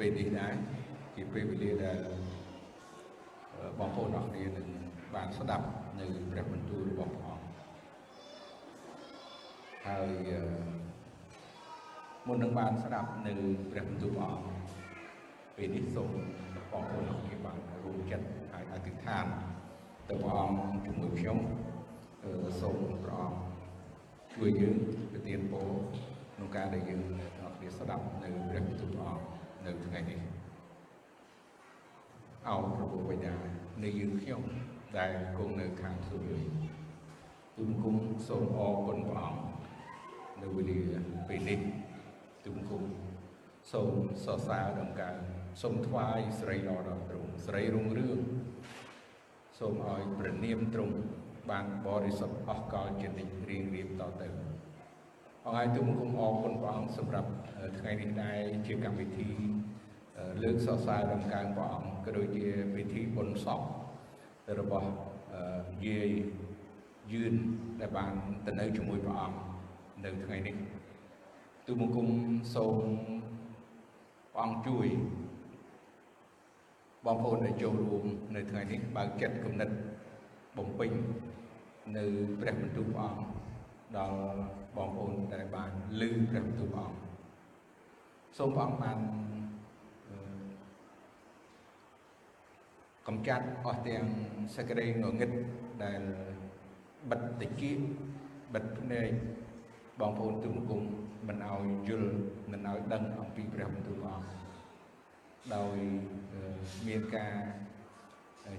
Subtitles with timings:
[0.00, 0.54] ពេលនេះដែរ
[1.16, 1.98] ជាពេលវេលាដែល
[3.78, 4.68] បងប្អូនអរគ្នានឹង
[5.14, 5.66] បានស្ដាប់
[6.00, 7.46] នៅព្រះបន្ទូលរបស់ព្រះអង្គ
[9.86, 10.30] ហើយ
[12.26, 13.32] មុននឹងបានស្ដាប់នៅ
[13.70, 14.50] ព្រះបន្ទូលព្រះអង្គ
[15.56, 16.10] ពេលនេះសូម
[16.72, 19.26] បងប្អូនអរគ្នាបានរួមចិត្តហើយអធិដ្ឋាន
[20.08, 21.38] ទៅព្រះអង្គជាមួយខ្ញុំ
[22.60, 23.40] សូមព្រះអង្គ
[24.36, 24.76] ជួយយើង
[25.12, 25.68] ប្រទានពរ
[26.34, 27.02] ក្នុងការដែលយើង
[27.42, 30.20] អរគ្នាស្ដាប់នៅព្រះបន្ទូលព្រះអង្គ នៅថ្ងៃនេះ
[32.48, 33.34] អោប្រពុបញ្ញា
[33.82, 34.42] នៃយើងខ្ញុំ
[34.98, 36.44] ដែលគង់នៅខាងសួគ៌
[37.56, 37.96] ទូមគុំ
[38.28, 39.42] សូមអរគុណព្រះអង្គ
[40.42, 40.80] នៅវេលា
[41.28, 41.60] ពេលនេះ
[42.44, 42.82] ទូមគុំ
[43.72, 43.92] សូម
[44.24, 45.14] សរសើរដល់ការ
[45.62, 48.20] សូមថ្វាយស្រីល្អដល់ទ្រង់ស្រីរុងរឿង
[49.58, 50.96] សូមឲ្យព្រះនាមទ្រង់
[51.50, 54.49] បានបរិសុទ្ធអស់កលជានិច្ចរៀងរៀងតទៅ
[55.44, 57.30] អរហើយទូមគុំអរគុណព្រះអង្គសម្រាប់
[57.78, 59.28] ថ្ងៃនេះដែរជាកម្មវិធី
[60.42, 63.60] លើកសរសើរដំណើរព្រះអង្គក៏ដូចជាពិធីបុណ្យសព
[64.60, 64.88] របស់
[65.86, 66.10] យាយ
[67.12, 67.34] យឿន
[67.80, 68.12] ដែលបាន
[68.46, 69.38] ទៅនៅជាមួយព្រះអង្គ
[70.04, 70.56] នៅថ្ងៃនេះ
[71.66, 72.08] ទូបង្គំ
[72.54, 72.76] សូម
[74.32, 74.86] ព្រះអង្គជួយ
[77.06, 78.04] បងប្អូនដែលចូលរួម
[78.36, 79.68] នៅថ្ងៃនេះបើកចិត្តគំនិត
[80.56, 80.90] បំពេញ
[81.96, 82.04] នៅ
[82.40, 83.22] ព្រះបន្ទូលព្រះអង្គ
[83.98, 87.02] ដល់ បងប្អូនដែលបានឮព្រះបន្ទូលព្រះអង្គ
[88.38, 88.98] សូមព្រះអង្គបាន
[93.06, 94.04] កំចាត់អស់ទាំង
[94.54, 95.30] សេចក្តីងងឹត
[95.84, 96.02] ដែល
[97.10, 97.62] បិទតិច
[98.54, 99.10] បិទភ្នែក
[100.00, 100.82] បងប្អូនទុំគុំ
[101.28, 102.12] មិនឲ្យយល់
[102.50, 104.30] មិនឲ្យដឹងអំពីព្រះបន្ទូលព្រះអង្គ
[105.54, 105.76] ដោយ
[106.86, 107.34] មានការ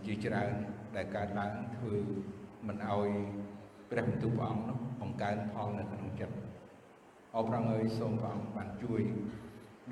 [0.06, 0.52] ជាច្រើន
[0.96, 1.96] ដែលកើតឡើងធ្វើ
[2.68, 3.10] មិនឲ្យ
[3.90, 6.36] ព្រះបន្ទូលព្រះអង្គនោះ បង្កើនផលនៅក្នុងចិត្ត
[7.36, 9.02] អរប្រងើយសូមព្រះអង្គបានជួយ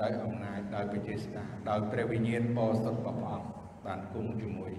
[0.02, 3.50] ដោយអំណាចដោយបច្ចេស្តាដោយព្រះវិញ្ញាណបរិសុទ្ធរបស់ព្រះអង្គ
[3.86, 4.72] បានគង់ជាមួយ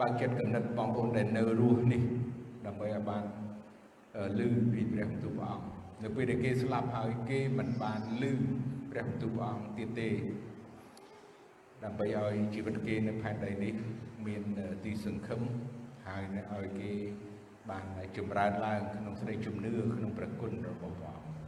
[0.00, 2.02] បើកចិត្តកំណត់បងប្អូនដែលនៅរស់នេះ
[2.66, 3.24] ដើម្បីឲ្យបាន
[4.38, 5.66] លឺពីព្រះបន្ទូលព្រះអង្គ
[6.02, 8.32] នៅពេលដែលគេស្លាប់ហើយគេមិនបានលឺ
[8.90, 10.10] ព្រះបន្ទូលព្រះអង្គទៀតទេ
[11.84, 13.74] ដើម្បីឲ្យជីវិតគេនៅផែនដីនេះ
[14.26, 14.42] មាន
[14.84, 15.40] ទីសង្ឃឹម
[16.06, 16.22] ហើយ
[16.52, 16.92] ឲ្យគេ
[17.70, 17.84] បាន
[18.16, 21.38] ចម្រើនឡើងក្នុងសេចក្តីជំនឿក្នុងព្រះគុណរបស់ព្រះអង្គ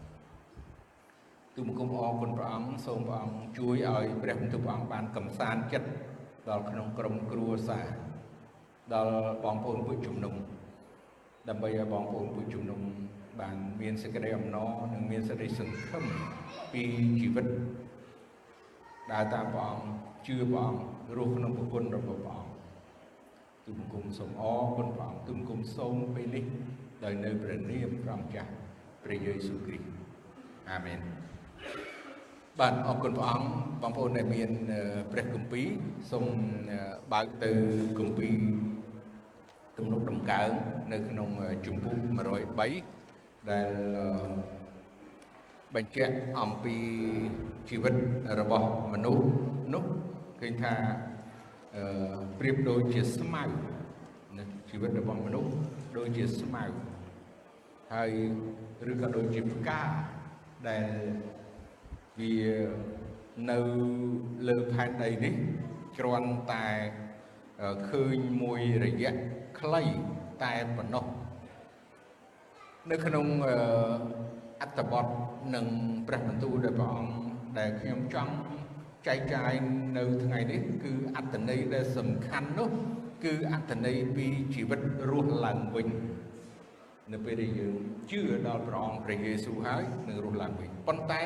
[1.56, 5.88] ទូមគុំអរគុណព្រះអង្គសូមព្រះអង្គជួយឲ្យព្រះបន្ទូលព្រះអង្គបានកំសាន្តចិត្ត
[6.48, 7.86] ដល់ក្នុងក្រុមគ្រួសារ
[8.94, 9.14] ដល់
[9.44, 10.34] បងប្អូនពុជជំនុំ
[11.48, 12.80] ដើម្បីឲ្យបងប្អូនពុជជំនុំ
[13.40, 16.04] បានមានសេចក្តីអំណរនិងមានសេចក្តីសង្ឃឹម
[16.72, 16.82] ពី
[17.20, 17.46] ជីវិត
[19.12, 19.88] ដើរតាមព្រះអង្គ
[20.26, 22.53] ជឿព្រះអង្គរស់ក្នុងប្រគុណរបស់ព្រះអង្គ
[23.66, 26.44] ទូបង្គំសូមអរគុណព្រះអង្គទូបង្គំសូមពេលនេះ
[27.04, 28.50] ដោយនៅព្រះនាមព្រះម្ចាស់
[29.04, 29.86] ព្រះយេស៊ូវគ្រីស្ទ
[30.70, 30.98] អាមែន
[32.60, 33.48] បាទអរគុណព្រះអង្គ
[33.82, 34.50] បងប្អូនដែលមាន
[35.12, 35.66] ព្រះគម្ពីរ
[36.10, 36.24] សូម
[37.12, 37.50] បើកទៅ
[37.98, 38.34] គម្ពីរ
[39.78, 40.50] ទំនុកដំកើង
[40.92, 41.28] នៅក្នុង
[41.66, 41.96] ជំពូក
[42.74, 43.70] 103ដែល
[45.74, 46.76] បញ្ជាក់អំពី
[47.68, 47.94] ជីវិត
[48.40, 49.24] របស់មនុស្ស
[49.74, 49.84] នោះ
[50.40, 50.74] ឃើញថា
[52.38, 53.42] ប្រៀបដូចជាស្មៅ
[54.70, 55.52] ជីវិតរបស់មនុស្ស
[55.96, 56.64] ដូចជាស្មៅ
[57.92, 58.10] ហើយ
[58.90, 59.82] ឬក៏ដូចជាផ្កា
[60.68, 60.86] ដែល
[62.20, 62.34] វា
[63.50, 63.58] នៅ
[64.48, 65.34] លើផែនដីនេះ
[65.98, 66.66] គ្រាន់តែ
[67.88, 69.14] ឃើញមួយរយៈ
[69.58, 69.82] ខ្លី
[70.42, 71.04] តែប៉ុណ្ណោះ
[72.90, 73.26] នៅក្នុង
[74.60, 75.06] អត្តបទ
[75.54, 75.66] និង
[76.06, 77.14] ព្រះបន្ទូលដែលព្រះអង្គ
[77.58, 78.34] ដែលខ្ញុំចង់
[79.06, 79.52] ចែកចាយ
[79.96, 82.68] នៅថ្ងៃនេះគឺអត្តន័យដែលសំខាន់នោះ
[83.24, 85.88] គឺអត្តន័យពីជីវិតរស់ឡើងវិញ
[87.12, 87.74] នៅពេលដែលយើង
[88.10, 91.22] ជឿដល់ព្រះអង្គព្រះយេស៊ូវហើយនឹងរស់ឡើងវិញប៉ុន្តែ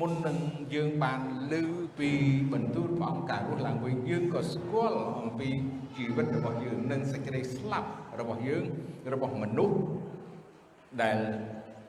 [0.00, 0.38] មុននឹង
[0.74, 1.20] យើងបាន
[1.52, 1.54] ឮ
[1.98, 2.10] ពី
[2.52, 5.48] បន្ទូលព្រះអង្គការរស់ឡើងវិញយើងក៏ស្គាល់អំពី
[5.96, 7.88] ជីវិតរបស់យើងនិងសេចក្តីស្លាប់
[8.20, 8.64] របស់យើង
[9.12, 9.76] របស់មនុស្ស
[11.02, 11.18] ដែល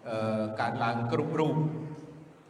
[0.09, 1.56] អឺកើតឡើងគ្រប់រូប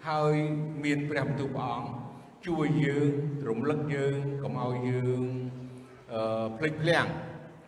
[0.09, 0.35] ហើយ
[0.83, 2.02] មានព្រះបន្ទូលព្រះអង្គ
[2.47, 3.11] ជួយយើង
[3.47, 5.21] រំលឹកយើងកុំឲ្យយើង
[6.13, 7.05] អឺភ្លេចភ្លាំង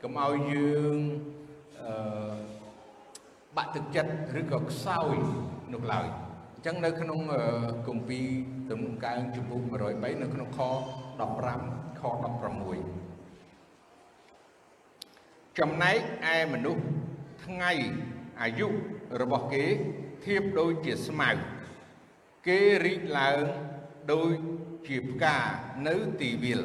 [0.04, 0.96] កុំឲ្យយើង
[1.82, 2.36] អឺ
[3.58, 5.16] បាក់ទឹកចិត្តឬក៏ខ្សោយ
[5.74, 6.08] នោះឡើយ
[6.66, 7.20] ចឹងនៅក្នុង
[7.88, 8.26] គម្ពីរ
[8.70, 9.62] ទំនុកកើងជំពូក
[9.92, 10.60] 103នៅក្នុងខ
[11.36, 12.02] 15ខ
[13.16, 15.98] 16ចំណែក
[16.34, 16.84] ឯមនុស្ស
[17.46, 17.72] ថ្ងៃ
[18.42, 18.68] អាយុ
[19.22, 19.66] របស់គេ
[20.26, 21.30] ធៀបដូចជាស្មៅ
[22.48, 23.44] គេរីកឡើង
[24.14, 24.36] ដូច
[24.88, 25.38] ជាផ្កា
[25.88, 26.62] នៅទីវាល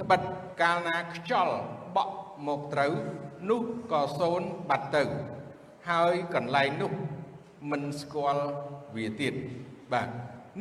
[0.00, 0.20] ត្បិត
[0.60, 1.56] កាលណាខ្យល់
[1.96, 2.16] បក់
[2.46, 2.92] មកត្រូវ
[3.50, 3.62] នោះ
[3.92, 5.04] ក៏សូនបាត់ទៅ
[5.90, 6.92] ហើយកន្លែងនោះ
[7.70, 8.46] មិនស្គាល់
[8.96, 9.34] វាទៀត
[9.92, 10.08] បាទ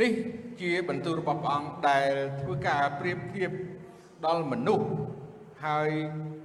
[0.01, 0.11] នេះ
[0.61, 2.11] ជាបន្ទូលរបស់ព្រះអង្គដែល
[2.41, 3.51] ធ្វើការប្រៀបធៀប
[4.25, 4.87] ដល់មនុស្ស
[5.65, 5.91] ហើយ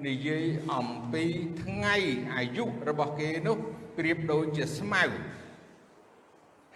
[0.07, 1.25] និយាយអំពី
[1.63, 1.97] ថ្ងៃ
[2.35, 3.57] អាយុរបស់គេនោះ
[3.99, 5.05] ប្រៀបដូចជាស្មៅ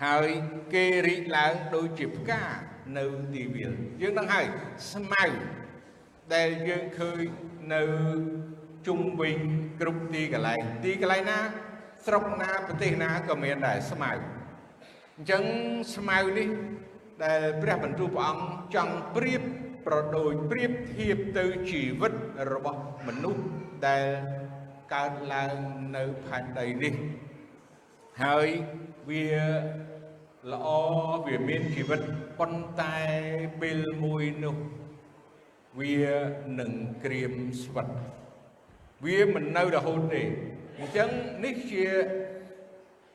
[0.05, 0.29] ហើយ
[0.75, 2.45] គេរីកឡើងដូចជាផ្កា
[2.99, 4.47] នៅទីវាលយើងដឹងហើយ
[4.93, 5.25] ស្មៅ
[6.35, 7.23] ដែលយើងឃើញ
[7.75, 7.83] នៅ
[8.87, 9.37] ជុំវិញ
[9.81, 11.39] គ្រប់ទីកន្លែងទីកន្លែងណា
[12.07, 14.13] ស្រុកណាប្រទេសណាក៏មានដែរស្មៅ
[15.17, 15.43] អញ្ចឹង
[15.97, 16.49] ស្មៅនេះ
[17.25, 19.43] ដែលព្រះបន្ទូលព្រះអង្គចង់ប្រៀប
[19.87, 22.13] ប្រដូចប្រៀបធៀបទៅជីវិត
[22.53, 23.45] របស់មនុស្ស
[23.87, 24.07] ដែល
[24.95, 25.55] កើតឡើង
[25.97, 26.95] នៅផែនដីនេះ
[28.23, 28.49] ហើយ
[29.09, 29.27] វា
[30.51, 30.69] ល្អ
[31.27, 32.01] វាមានជីវិត
[32.39, 32.99] ប៉ុន្តែ
[33.61, 34.57] ពេលមួយនោះ
[35.81, 35.99] វា
[36.59, 36.73] នឹង
[37.05, 37.89] ក្រៀមស្វិត
[39.05, 40.23] វាមិននៅរហូតទេ
[40.79, 41.09] អញ្ចឹង
[41.45, 41.87] នេះជា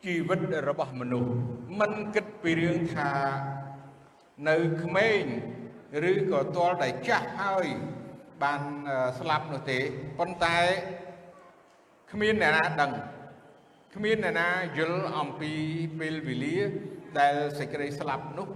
[0.06, 0.39] ជីវិត
[0.69, 1.31] របស់មនុស្ស
[1.79, 3.12] មិនគិតពីរឿងថា
[4.50, 5.24] នៅក្មេង
[6.12, 7.68] ឬក៏ទាល់តែចាស់ហើយ
[8.44, 8.62] បាន
[9.19, 9.79] ស្លាប់នោះទេ
[10.19, 10.57] ប៉ុន្តែ
[12.12, 12.91] គ្មានអ្នកណាដឹង
[13.95, 15.51] គ្មានអ្នកណាយល់អំពី
[16.00, 16.57] ពេលវេលា
[17.19, 18.50] ដែលសេចក្តីស្លាប់នោះ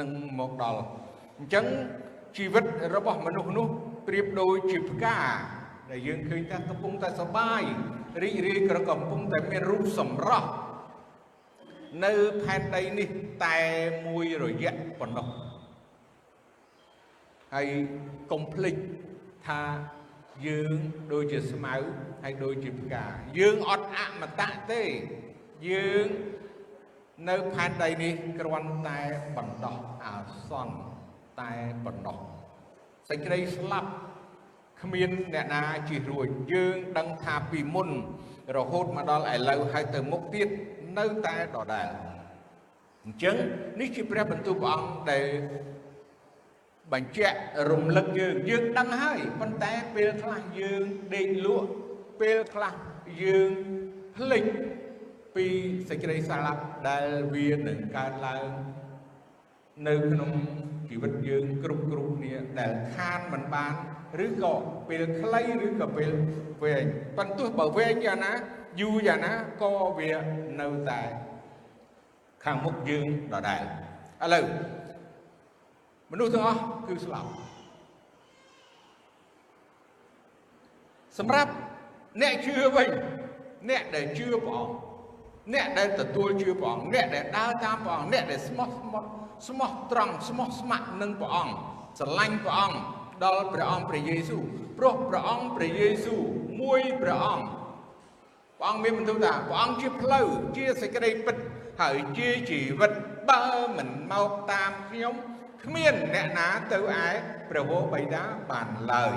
[0.00, 0.82] នឹងមកដល់
[1.38, 1.66] អញ្ចឹង
[2.36, 2.64] ជីវិត
[2.94, 3.66] របស់មនុស្សនោះ
[4.06, 5.18] ប្រៀបដូចជាផ្កា
[5.90, 7.62] ដែលយើងឃើញថាកំពុងតែសបាយ
[8.22, 10.48] រីករាយក៏កំពុងតែមានរូបសម្រស់
[12.04, 12.12] នៅ
[12.42, 13.08] ផែនដីនេះ
[13.44, 13.58] តែ
[14.06, 15.26] មួយរយៈប៉ុណ្ណោះ
[17.54, 17.68] ហើយ
[18.32, 18.74] កុំភ្លេច
[19.46, 19.60] ថា
[20.46, 20.76] យើង
[21.12, 21.74] ដូចជាស្មៅ
[22.22, 23.06] ហើយដូចជាផ្កា
[23.38, 24.82] យើងអត់អមតៈទេ
[25.70, 26.06] យើង
[27.26, 29.00] នៅផែនដីនេះគ្រាន់តែ
[29.36, 30.14] បណ្ដោះអា
[30.48, 30.74] សន្ន
[31.40, 31.52] តែ
[31.86, 32.18] បណ្ដោះ
[33.08, 33.90] សេចក្តីស្លាប់
[34.82, 37.88] គ្មានអ្នកណាជិះរួចយើងដឹងថាពីមុន
[38.56, 40.48] រហូតមកដល់ឥឡូវហើយទៅមុខទៀត
[40.98, 41.88] នៅតែដដែល
[43.04, 43.36] អញ្ចឹង
[43.80, 45.26] នេះជាព្រះបន្ទូលព្រះអង្គដែល
[46.92, 47.38] បញ្ជាក់
[47.70, 50.82] រំលឹកយើងយើងដឹងហើយប៉ុន្តែពេលខ្លះយើង
[51.14, 51.68] ដេកលក់
[52.20, 52.74] ពេលខ្លះ
[53.22, 53.50] យើង
[54.16, 54.44] ភ្លេច
[55.38, 55.48] ពី
[55.88, 58.46] សេចក្តីស្លាប់ដែលវានឹងកើតឡើង
[59.88, 60.30] នៅក្នុង
[60.88, 63.72] ជីវិតយើងគ្រប់គ្រប់គ្នាដែលខានមិនបាន
[64.24, 64.54] ឬក៏
[64.88, 66.12] ពេលខ្លីឬក៏ពេល
[66.62, 66.84] វែង
[67.16, 68.32] ប៉ុន្តែទោះបើវែងយ៉ាងណា
[68.80, 69.32] យូរយ៉ាងណា
[69.62, 70.10] ក៏វា
[70.60, 71.00] នៅតែ
[72.44, 73.62] ខាងមុខយើងដដែល
[74.24, 74.44] ឥឡូវ
[76.10, 77.30] មនុស្សទាំងអស់គឺស្លាប់
[81.18, 81.50] សម្រាប់
[82.22, 82.88] អ្នកជឿវិញ
[83.68, 84.87] អ្នកដែលជឿព្រះអង្គ
[85.54, 89.02] អ្នកដែលទទួលជឿព្រះអង្គអ្នកដែលដើរតាមព្រះអង្គអ្នកដែលស្មោះស្មោះ
[89.48, 91.54] ស្មោះត្រង់ស្មោះស្ម័គ្រនឹងព្រះអង្គ
[91.98, 92.78] ស្រឡាញ់ព្រះអង្គ
[93.24, 94.42] ដល់ព្រះអង្គព្រះយេស៊ូវ
[94.78, 96.22] ព្រោះព្រះអង្គព្រះយេស៊ូវ
[96.60, 97.46] មួយព្រះអង្គ
[98.58, 101.36] ព្រះអង្គមានបន្ទូលថាព្រះអង្គជាផ្លូវជាសេចក្តីពិត
[101.80, 102.92] ហើយជាជីវិត
[103.28, 103.44] បើ
[103.76, 105.14] មិនមកតាមខ្ញុំ
[105.64, 107.06] គ្មានអ្នកណាទៅឯ
[107.50, 109.14] ព្រះវរបិតាបានឡើយ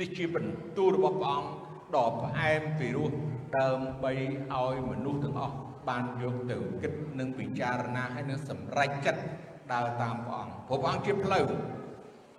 [0.00, 1.50] នេះជាបន្ទូលរបស់ព្រះអង្គ
[1.96, 3.12] ដ៏ផ្អែមពីរោះ
[3.56, 4.12] ដើម្បី
[4.52, 5.56] ឲ្យមនុស្សទាំងអស់
[5.88, 9.22] បានយកទៅគិតនិងពិចារណាហើយនឹងសម្រេចចិត្ត
[9.72, 11.44] ដើរតាមព្រះអង្គព្រោះព្រះអង្គជាផ្លូវ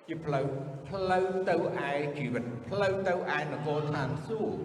[0.07, 0.45] ជាផ្លូវ
[0.89, 1.55] ផ្លូវទៅ
[1.89, 4.59] ឯជីវិតផ្លូវទៅឯនគរឋានសួគ៌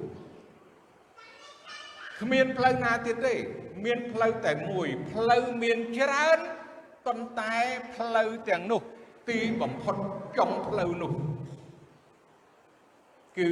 [2.21, 3.35] គ្មានផ្លូវណាទៀតទេ
[3.85, 6.39] មានផ្លូវតែមួយផ្លូវមានច្រើន
[7.07, 7.57] ប៉ុន្តែ
[7.97, 8.83] ផ្លូវទាំងនោះ
[9.29, 9.97] ទីបំផុត
[10.39, 11.13] ចុងផ្លូវនោះ
[13.39, 13.49] គឺ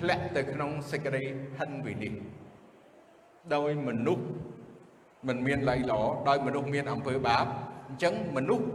[0.00, 1.22] ធ្លាក់ទៅក្នុងសេចក្តី
[1.58, 2.38] ហិនវិនិច្ឆ័យ
[3.54, 4.24] ដោយមនុស្ស
[5.28, 7.46] មិនមានលៃល្អដោយមនុស្សមានអំពើបាប
[7.88, 8.66] អញ្ចឹងមនុស្ស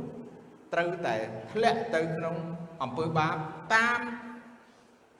[0.73, 1.15] ត្រូវតែ
[1.51, 2.35] ធ្លាក់ទៅក្នុង
[2.83, 3.35] អំពើបាប
[3.75, 3.99] តាម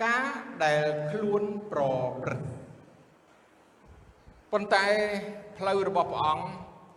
[0.04, 0.26] ការ
[0.64, 1.82] ដែលខ្លួនប្រ
[2.22, 2.48] ព្រឹត្ត
[4.52, 4.86] ប៉ុន្តែ
[5.58, 6.46] ផ្លូវរបស់ព្រះអង្គ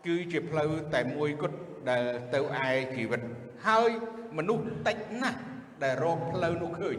[0.06, 1.58] គឺជាផ្លូវតែមួយគត់
[1.90, 3.20] ដែលទៅឯជីវិត
[3.66, 3.90] ហើយ
[4.38, 5.40] មនុស្សតិចណាស់
[5.82, 6.98] ដែលរកផ្លូវនោះឃើញ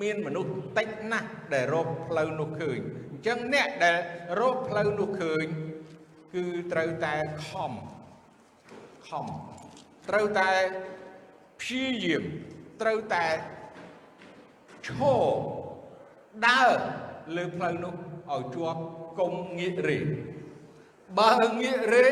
[0.00, 2.78] មានមនុស្សតិចណាស់ដែលរកផ្លូវនោះឃើញ
[3.10, 3.98] អញ្ចឹងអ្នកដែល
[4.40, 5.46] រកផ្លូវនោះឃើញ
[6.34, 7.14] គឺត្រូវតែ
[7.46, 7.72] ខំ
[9.08, 9.26] ខំ
[10.08, 10.50] ត្រូវតែ
[11.60, 12.24] ព្យាយាម
[12.82, 13.26] ត្រូវតែ
[14.86, 15.28] ឈរ
[16.48, 16.78] ដើរ
[17.36, 17.94] លើផ្លូវនោះ
[18.30, 18.80] ឲ្យជាប់
[19.18, 19.98] កុំងាករេ
[21.18, 22.06] បើងាករេ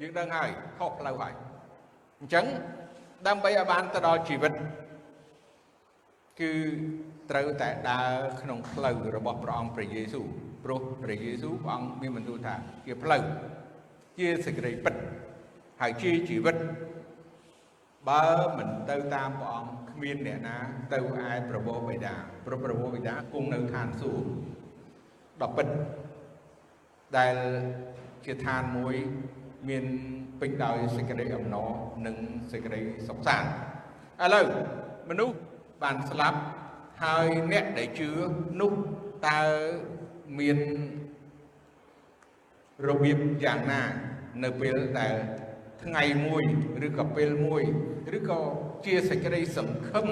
[0.00, 1.34] យើងដឹងហើយខុសផ្លូវហើយ
[2.20, 2.46] អញ្ចឹង
[3.26, 4.52] ដើម្បីឲ្យបានទៅដល់ជីវិត
[6.40, 6.52] គឺ
[7.30, 8.12] ត្រូវតែដើរ
[8.42, 10.26] ក្នុងផ្លូវរបស់ព្រះអង្គព្រះយេស៊ូវ
[10.64, 12.54] ព្រោះព្រះយេស៊ូវព្រះអង្គមានបន្ទូលថា
[12.86, 13.22] ជាផ្លូវ
[14.18, 14.94] ជាសេចក្តីពិត
[15.80, 16.56] ហើយជាជីវិត
[18.08, 18.24] បើ
[18.58, 20.56] មិនទៅតាមព្រះអង្គគ្មានអ្នកណា
[20.92, 22.14] ទៅឯប្រពោបិតា
[22.46, 24.26] ព្រោះប្រពោបិតាគង់នៅឋានសួគ៌
[25.42, 25.68] ដ៏ពិត
[27.18, 27.34] ដែល
[28.26, 28.94] ជាឋានមួយ
[29.68, 29.84] មាន
[30.40, 31.70] ពេញដោយសេចក្តីអំណរ
[32.06, 32.16] និង
[32.52, 33.48] សេចក្តីសុខសាន្ត
[34.22, 34.46] ឥឡូវ
[35.10, 35.36] មនុស្ស
[35.82, 36.38] បានស្លាប់
[37.02, 38.10] ហើយអ្នកដែលជឿ
[38.60, 38.72] នោះ
[39.28, 39.40] តើ
[40.38, 40.58] មាន
[42.88, 43.82] របៀបយ៉ាងណា
[44.44, 45.14] នៅពេលដែល
[45.82, 46.42] ថ្ងៃមួយ
[46.86, 47.62] ឬក៏ពេលមួយ
[48.16, 48.40] ឬក៏
[48.86, 50.06] ជាសេចក្តីសង្ឃឹម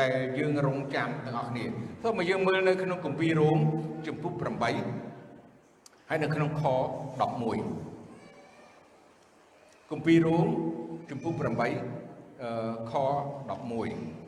[0.00, 1.64] ដែលយើងរងចាំទាំងអស់គ្នា
[2.02, 3.58] សូមមកយើងមើលនៅក្នុងគម្ពីររ៉ូម
[4.06, 4.46] ជំពូក8
[6.08, 6.70] ហើយនៅក្នុងខ11
[9.90, 10.46] គម្ពីររ៉ូម
[11.10, 11.32] ជំពូក
[12.12, 14.25] 8ខ11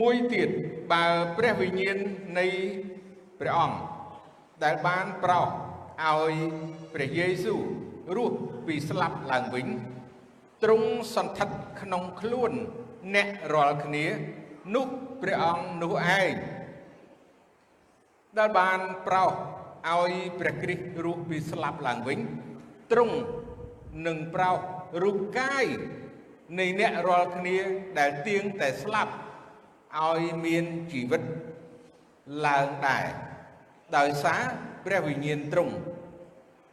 [0.00, 0.48] មួយទៀត
[0.92, 1.04] បើ
[1.36, 1.98] ព្រះវិញ្ញាណ
[2.38, 2.46] នៃ
[3.40, 3.78] ព្រះអង្គ
[4.64, 6.34] ដែលបានប្រោសឲ្យ
[6.94, 7.60] ព្រះយេស៊ូវ
[8.16, 9.66] រស់ពីស្លាប់ឡើងវិញ
[10.62, 12.52] ទ្រង់សន្ធិដ្ឋក្នុងខ្លួន
[13.14, 14.06] អ្នករាល់គ្នា
[14.74, 14.86] នោះ
[15.22, 16.34] ព្រះអង្គនោះឯង
[18.38, 19.32] ដែលបានប្រោស
[19.92, 22.20] ឲ្យព្រះគ្រីស្ទរស់ពីស្លាប់ឡើងវិញ
[22.92, 23.16] ទ្រង់
[24.06, 24.58] នឹងប្រោស
[25.02, 25.66] រូបកាយ
[26.58, 27.58] នៃអ្នករាល់គ្នា
[27.98, 29.12] ដែលទៀងតែស្លាប់
[30.02, 31.22] ឲ្យមានជីវិត
[32.46, 33.06] ឡើងដែរ
[33.96, 34.42] ដោយសារ
[34.84, 35.74] ព្រះវិញ្ញាណទ្រង់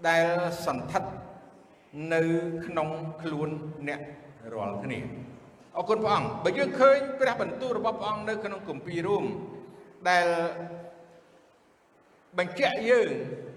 [0.07, 0.25] ដែល
[0.65, 1.11] សន្ធិដ្ឋ
[2.13, 2.21] នៅ
[2.65, 2.89] ក្នុង
[3.21, 3.49] ខ្លួន
[3.87, 4.01] អ្នក
[4.53, 4.99] រាល់គ្នា
[5.77, 9.25] អរគុណព្រះអង្គបើយើងឃើញព្រះបន្ទូលរបស់ព្រះអង្គនៅក្នុងគម្ពីររួម
[10.09, 10.27] ដែល
[12.37, 13.09] បញ្ជាក់យើង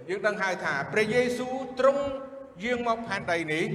[0.09, 2.04] យើងដឹងហើយថាព្រះយេស៊ូវទ្រង់
[2.64, 3.66] យាងមកផែនដីនេះ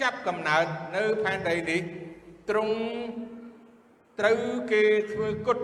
[0.00, 0.64] ចាប់កំណើត
[0.96, 1.80] នៅផែនដីនេះ
[2.50, 2.74] ទ្រង់
[4.18, 4.40] ត្រូវ
[4.72, 4.82] គេ
[5.12, 5.58] ធ្វើគុត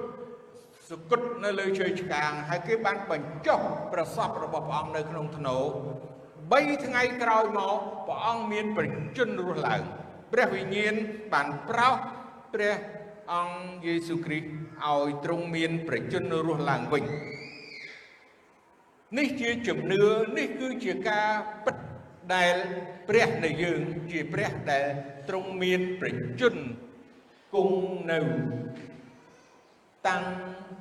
[0.89, 3.61] សុគតនៅលើជើងឆ្កាងហើយគេបានបញ្ចុះ
[3.93, 5.57] ប្រសពរបស់ព្រះអង្គនៅក្នុងធ្នូ
[6.21, 8.85] 3ថ្ងៃក្រោយមកព្រះអង្គមានប្រ
[9.17, 9.83] ជញ្ញរស់ឡើង
[10.33, 10.95] ព្រះវិញ្ញាណ
[11.33, 11.95] បានប្រោស
[12.55, 12.75] ព្រះ
[13.33, 14.47] អង្គយេស៊ូវគ្រីស្ទ
[14.89, 17.05] ឲ្យទ្រង់មានប្រជញ្ញរស់ឡើងវិញ
[19.19, 20.03] នេះជាជំនឿ
[20.39, 21.29] នេះគឺជាការ
[21.65, 21.77] ពិត
[22.35, 22.55] ដែល
[23.09, 23.81] ព្រះនៃយើង
[24.11, 24.87] ជាព្រះដែល
[25.29, 26.09] ទ្រង់មានប្រ
[26.41, 26.84] ជញ្ញ
[27.55, 27.79] គង់
[28.11, 28.21] នៅ
[30.09, 30.25] តាំង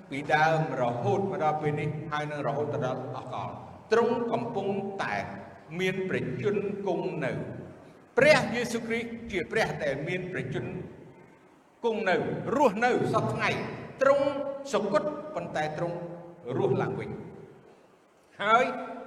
[0.09, 3.49] ពីដើមរហូតមកដល់ពេលនេះហើយនឹងរហូតដល់អកល
[3.91, 4.67] ទ្រង់កំពុង
[5.03, 5.15] តែ
[5.79, 7.31] មានប្រជញ្ញគង់នៅ
[8.17, 10.69] ព្រះយេស៊ូវគ្រីស្ទជាព្រះដែលមានប្រជញ្ញ
[11.83, 12.15] គង់នៅ
[12.55, 13.49] រស់នៅសពថ្ងៃ
[14.01, 14.27] ទ្រង់
[14.73, 15.03] សុគត
[15.35, 15.97] ប៉ុន្តែទ្រង់
[16.57, 17.09] រស់ឡើងវិញ
[18.41, 18.65] ហើយ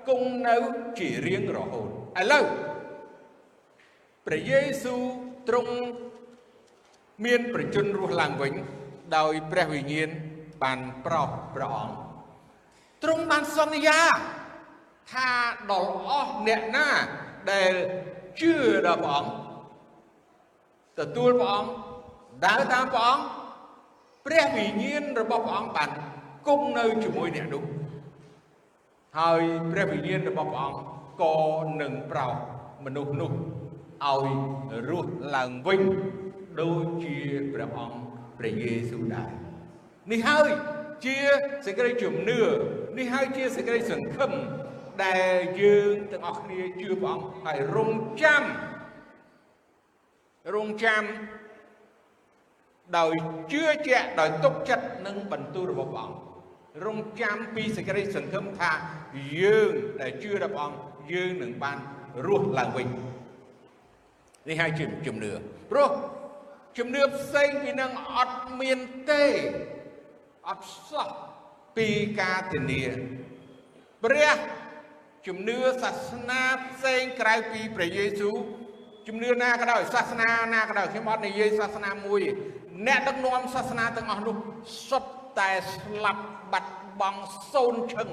[0.09, 0.57] គង់នៅ
[0.99, 1.89] ជារៀងរហូត
[2.21, 2.45] ឥឡូវ
[4.27, 5.03] ព្រះយេស៊ូវ
[5.49, 5.75] ទ្រង់
[7.25, 8.53] មានប្រជញ្ញរស់ឡើងវិញ
[9.17, 10.09] ដោយព្រះវិញ្ញាណ
[10.63, 11.97] បានប្រោសព្រះអង្គ
[13.03, 14.01] ទ្រង់បានសន្យា
[15.13, 15.31] ថា
[15.71, 16.89] ដល់អស់អ្នកណា
[17.53, 17.73] ដែល
[18.41, 18.53] ជឿ
[18.87, 19.31] ដល់ព្រះអង្គ
[20.99, 21.71] ទទួលព្រះអង្គ
[22.45, 23.25] ដើរតាមព្រះអង្គ
[24.27, 25.91] ព្រះវិញ្ញាណរបស់ព្រះអង្គបាន
[26.47, 27.65] គង់នៅជាមួយអ្នកនោះ
[29.19, 29.43] ហើយ
[29.73, 30.79] ព្រះវិញ្ញាណរបស់ព្រះអង្គ
[31.23, 31.37] ក៏
[31.81, 32.35] នឹងប្រោស
[32.85, 33.33] មនុស្សនោះ
[34.05, 34.29] ឲ្យ
[34.91, 35.81] រស់ឡើងវិញ
[36.61, 37.17] ដូចជា
[37.53, 37.99] ព្រះអង្គ
[38.39, 39.31] ព្រះយេស៊ូវដែរ
[40.13, 40.51] នេះហើយ
[41.05, 41.19] ជា
[41.67, 42.41] សេចក្តីជំនឿ
[42.99, 44.33] នេះហើយជាសេចក្តីសង្ឃឹម
[45.05, 48.43] ដែលយើងទាំងអស់គ្នាជឿព្រះអង្គហើយរងចាំ
[50.55, 51.05] រងចាំ
[52.99, 53.13] ដោយ
[53.53, 56.19] ជឿជាក់ដោយទុកចិត្តនឹងបន្ទូលរបស់ព្រះអង្គ
[56.87, 58.73] រងចាំពីសេចក្តីសង្ឃឹមថា
[59.41, 60.79] យើងដែលជឿដល់ព្រះអង្គ
[61.13, 61.79] យើងនឹងបាន
[62.27, 62.89] រស់ឡើងវិញ
[64.49, 65.33] នេះហើយជាជំនឿ
[65.71, 65.91] ព្រោះ
[66.79, 68.79] ជំនឿផ្សេងពីនឹងអត់មាន
[69.11, 69.25] ទេ
[70.49, 71.09] អត់សោះ
[71.77, 71.89] ពី
[72.21, 72.83] ការធានា
[74.05, 74.37] ព្រះ
[75.27, 78.37] ជំនឿសាសនាផ្សេងក្រៅពីព្រះយេស៊ូវ
[79.07, 82.23] ជំនឿណាក៏ដោយសាសនាណាក៏ដោយខ្ញុំអត់និយាយសាសនាមួយ
[82.87, 84.37] អ្នកដឹកនាំសាសនាទាំងអស់នោះ
[84.89, 88.09] សុទ្ធតែស្លាប់បាត់បង់សូន្យឈឹង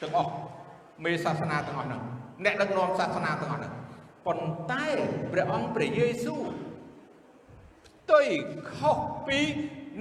[0.00, 0.32] ទាំងអស់
[1.04, 2.02] មេសាសនាទាំងអស់ហ្នឹង
[2.44, 3.83] អ្នកដឹកនាំសាសនាទាំងអស់ហ្នឹង
[4.26, 4.86] ប៉ុន្តែ
[5.32, 6.42] ព្រះអង្គព្រះយេស៊ូវ
[7.86, 8.26] ផ្ទុយ
[8.74, 9.40] ខុសពី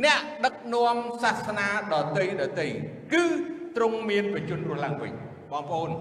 [0.04, 2.70] អ្នកដឹកនាំសាសនាដតីដតី
[3.14, 3.26] គឺ
[3.76, 5.14] ទ្រង់មានបជនរស់ឡើងវិញ
[5.52, 5.92] បងប្អូន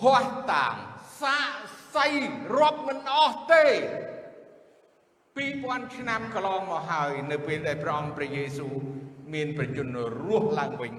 [0.00, 0.74] ភ័ស្តាង
[1.22, 1.52] សាក
[1.96, 2.06] សៃ
[2.58, 3.64] រាប់មិនអស់ទេ
[5.36, 8.74] 2000ឆ្នាំកន្លងមកហើយនៅពេលដែលព្រះអង្គព្រះយេស៊ូវ
[9.34, 10.92] មានប្រជញ្ញរស់ឡើងវិញ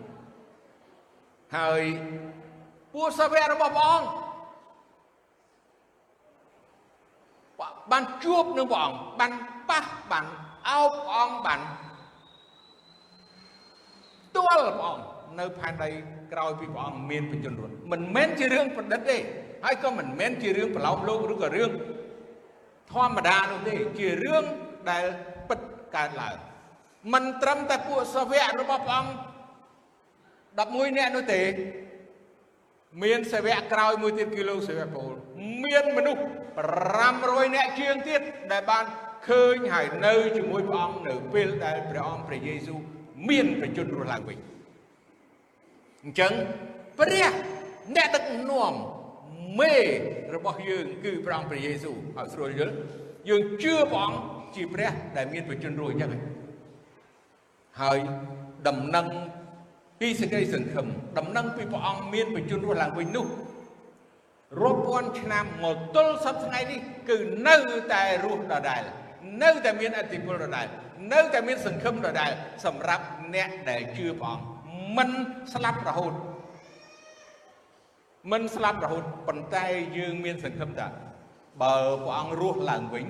[1.58, 1.84] ហើយ
[2.94, 4.08] ពួកសាវករបស់ព្រះអង្គ
[7.92, 9.32] បានជួបនឹងព្រះអង្គបាន
[9.70, 10.26] ប៉ះបាន
[10.70, 11.60] អោបព្រះអង្គបាន
[14.36, 15.04] ទួលព្រះអង្គ
[15.40, 15.90] នៅផែនដី
[16.34, 19.18] ក្រោយពីព្រះអង្គមានបញ្ជនរត់មិនមែនជារឿងប្រឌិតទេ
[19.66, 21.72] ហើយក៏មិនមែនជារឿងប្រឡោមលោកឬក៏រឿង
[22.92, 24.44] ធម្មតានោះទេជារឿង
[24.90, 25.06] ដែល
[25.50, 25.60] ពិត
[25.96, 26.38] កើតឡើង
[27.14, 29.12] មិនត្រឹមតែពួកសាវករបស់ព្រះអង្គ
[30.92, 31.42] 11នាក់នោះទេ
[33.04, 35.14] មានសាវកក្រោយមួយទៀតគឺលោកសាវកពូល
[35.64, 36.24] មានមនុស្ស
[36.60, 38.86] 500នាក់ជាងទៀតដែលបាន
[39.28, 42.80] ឃើញហើយនៅជាមួយព្រះអង្គនៅពេលដែលព្រះអង្គព្រះយេស៊ូវ
[43.30, 44.38] មានប្រជញ្ញរស់ឡើងវិញ
[46.04, 46.34] អញ្ចឹង
[47.00, 47.28] ព្រះ
[47.96, 48.74] អ្នកដឹកនាំ
[49.60, 49.76] មេ
[50.36, 52.74] របស់យើងគឺព្រះអង្គព្រះយេស៊ូវឲ្យស្រួលយល់
[53.30, 54.18] យើងជឿព្រះអង្គ
[54.56, 56.12] ជាព្រះដែលមានប្រជញ្ញរស់អញ្ចឹង
[57.82, 58.00] ហើយ
[58.68, 59.08] ដំណឹង
[60.00, 60.86] ពីសេចក្តីសង្ឃឹម
[61.18, 63.26] ដំណឹងពីព្រះអង្គមានប្រជញ្ញរស់ឡើងវិញនោះ
[64.60, 66.80] រាប់ពាន់ឆ្នាំមកទល់សប្តាហ៍ថ្ងៃនេះ
[67.10, 67.18] គឺ
[67.48, 67.56] នៅ
[67.94, 68.84] តែរស់ដដែល
[69.44, 70.68] នៅតែមានអធិពលដដែល
[71.14, 72.32] នៅតែមានសង្ឃឹមដដែល
[72.66, 73.04] សម្រាប់
[73.36, 74.44] អ្នកដែលជឿព្រះអង្គ
[74.98, 75.10] មិន
[75.54, 76.14] ស្លាប់រហូត
[78.32, 79.66] មិនស្លាប់រហូតប៉ុន្តែ
[79.98, 80.88] យើងមានសង្ឃឹមថា
[81.62, 83.06] បើព្រះអង្គរស់ឡើងវិញ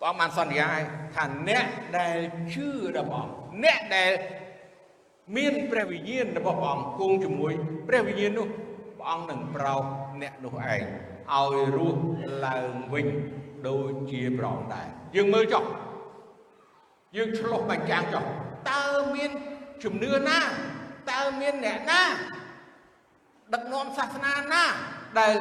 [0.00, 0.68] ព្រះអង្គបានសន្យា
[1.14, 1.64] ថាអ្នក
[1.98, 2.16] ដែល
[2.54, 3.34] ជឿដល់ព្រះអង្គ
[3.64, 4.10] អ្នកដែល
[5.36, 7.52] មានព្រះវិញ្ញាណរបស់ព្រះអង្គគង់ជាមួយ
[7.88, 8.48] ព្រះវិញ្ញាណនោះ
[9.04, 9.84] ព្រះអង្គនឹងប្រោស
[10.22, 10.82] អ្នកនោះឯង
[11.32, 12.00] ឲ្យរស់
[12.46, 13.06] ឡើងវិញ
[13.68, 15.64] ដូចជាព្រះអង្គដែរយើងមើលចុះ
[17.16, 18.24] យើងឆ្លោះបញ្ចាំងចុះ
[18.70, 18.84] តើ
[19.14, 19.30] មាន
[19.84, 20.40] ជំនឿណា
[21.12, 22.02] តើមានអ្នកណា
[23.52, 24.64] ដឹកនាំសាសនាណា
[25.18, 25.34] ដែល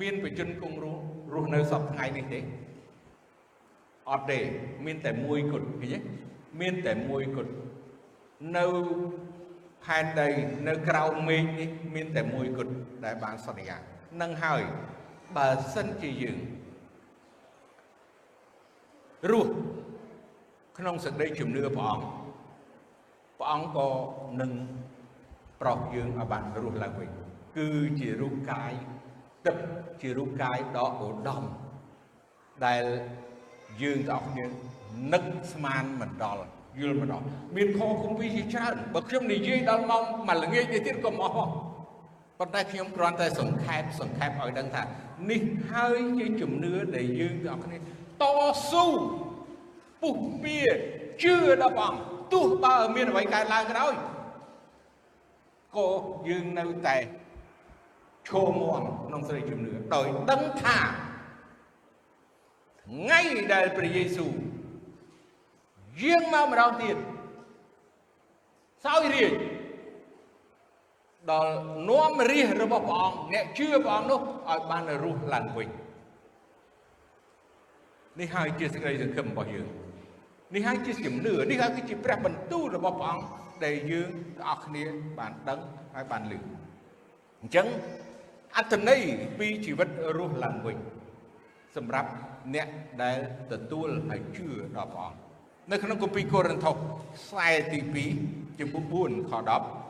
[0.00, 1.00] មានបជនគង់រស់
[1.34, 2.40] រស់នៅសពថ្ងៃនេះទេ
[4.10, 4.38] អត់ទេ
[4.86, 6.00] មានតែមួយគត់ឃើញទេ
[6.60, 7.52] មានតែមួយគត់
[8.56, 8.66] នៅ
[9.84, 10.28] ផែនដី
[10.68, 12.72] នៅក្រៅមេឃនេះមានតែមួយគត់
[13.04, 13.76] ដែលបានសន្យា
[14.22, 14.62] នឹងហើយ
[15.36, 16.38] បើសិនជាយើង
[19.30, 19.52] រស់
[20.78, 22.06] ក្នុងសេចក្តីជំនឿព្រះអង្គ
[23.38, 23.88] ព្រះអង្គក៏
[24.40, 24.52] នឹង
[25.60, 27.10] ប្រោសយើងឲ្យបានរស់ឡើងវិញ
[27.56, 27.68] គឺ
[28.00, 28.72] ជារូបកាយ
[29.46, 29.56] ទឹក
[30.00, 31.44] ជារូបកាយដ៏ឧត្តម
[32.66, 32.84] ដែល
[33.82, 34.44] យើងទាំងអស់គ្នា
[35.12, 36.44] នឹកស្មានមិនដល់
[36.80, 37.24] យល់មិនដល់
[37.56, 41.48] មានខគម្ពីរជាច្រើនបើខ្ញុំនិយាយដល់ម៉ោងមួយល្ងាចនេះទៀតក៏មកផង
[42.38, 44.82] ប៉ុន្តែខ្ញុំគ្រាន់តែសង្ខេបសង្ខេបឲ្យដឹងថា
[45.30, 47.80] នេះហើយជាជំនឿដែលយើងទាំងអស់គ្នាត
[48.70, 48.86] ស៊ូ
[50.00, 50.58] ពុះពៀ
[51.22, 52.00] ជឿដល់ព្រះអង្គ
[52.32, 53.92] ទោះបើមានអ្វីកើតឡើងក៏ដោយ
[55.76, 55.88] ក៏
[56.28, 56.96] យើងនៅតែ
[58.28, 60.78] ឈរមាំក្នុងសេចក្តីជំនឿដោយដឹងថា
[62.82, 63.20] ថ្ងៃ
[63.52, 64.32] ដែលព្រះយេស៊ូវ
[66.02, 66.96] យាងមកម្ដងទៀត
[68.84, 69.32] សោយរាជ
[71.30, 71.54] ដល់
[71.88, 75.68] នាំរាជរបស់ព្រះអង្គអ្នកជឿព្រះអង្គនោះឲ្យបានរស់ឡើងវិញ
[78.20, 79.68] នេះហើយជាសេចក្តីសង្ឃឹមរបស់យើង
[80.54, 83.24] នេះហើយជាជំនឿនេះហើយគឺជាព្រះបន្ទូលរបស់ព្រះអង្គ
[83.64, 84.84] ដែលយើងទាំងអស់គ្នា
[85.18, 85.60] បានដឹង
[85.94, 86.32] ហើយបានឮ
[87.42, 87.66] អញ្ចឹង
[88.56, 89.00] អត្ថន័យ
[89.38, 90.78] ពីជីវិតរស់ឡើងវិញ
[91.76, 92.10] សម្រាប់
[92.54, 92.68] អ្នក
[93.02, 93.18] ដែល
[93.52, 95.23] ទទួលហើយជឿដល់ព្រះអង្គ
[95.70, 97.78] នៅក្នុងគម្ពីរកូរិនថូសខ្សែទី
[98.18, 99.84] 2ចំពោះ4ខ10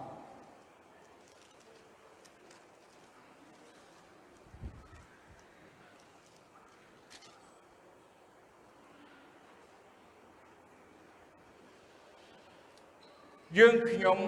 [13.58, 14.18] យើងខ្ញុំ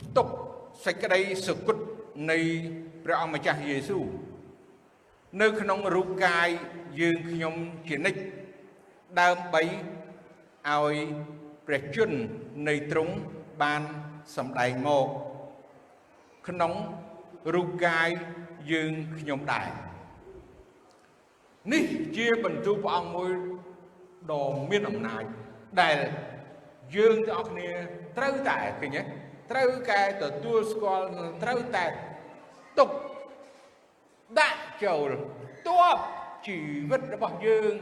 [0.00, 0.28] ផ្ទុក
[0.84, 1.76] សេចក្តីសុគត
[2.30, 2.38] នៃ
[3.04, 4.04] ព្រះអង្គម្ចាស់យេស៊ូវ
[5.40, 6.48] នៅក្នុងរូបកាយ
[7.00, 7.54] យើងខ្ញុំ
[7.88, 8.20] ជានិច្ច
[9.20, 9.62] ដើម្បី
[10.76, 10.94] ឲ្យ
[11.66, 12.18] ព្រះជន្ម
[12.68, 13.14] នៃទ្រង់
[13.62, 13.82] បាន
[14.36, 15.06] សម្ដែងមក
[16.48, 16.72] ក្នុង
[17.54, 18.08] រូបកាយ
[18.72, 19.68] យើងខ្ញុំដែរ
[21.72, 21.84] នេះ
[22.16, 23.32] ជាបន្ទូលព្រះអង្គមួយ
[24.32, 25.24] ដ៏មានអំណាច
[25.80, 25.98] ដែល
[26.96, 27.70] យើងទាំងអស់គ្នា
[28.18, 29.02] ត្រូវតែឃើញទេ
[29.50, 31.06] ត្រូវតែទទួលស្គាល់
[31.42, 31.84] ត្រូវតែ
[32.78, 32.90] ទុក
[34.38, 35.10] ដាក់ចូល
[35.66, 35.96] ទ័ព
[36.46, 36.58] ជី
[36.90, 37.72] វិតរបស់យើង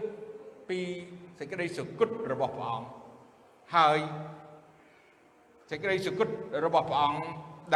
[0.68, 0.79] ពី
[1.38, 2.87] សេចក្តីសុគតរបស់ព្រះអង្គ
[3.76, 3.98] ហើយ
[5.70, 6.29] សេចក្តីសុគត
[6.64, 7.20] របស់ព្រះអង្គ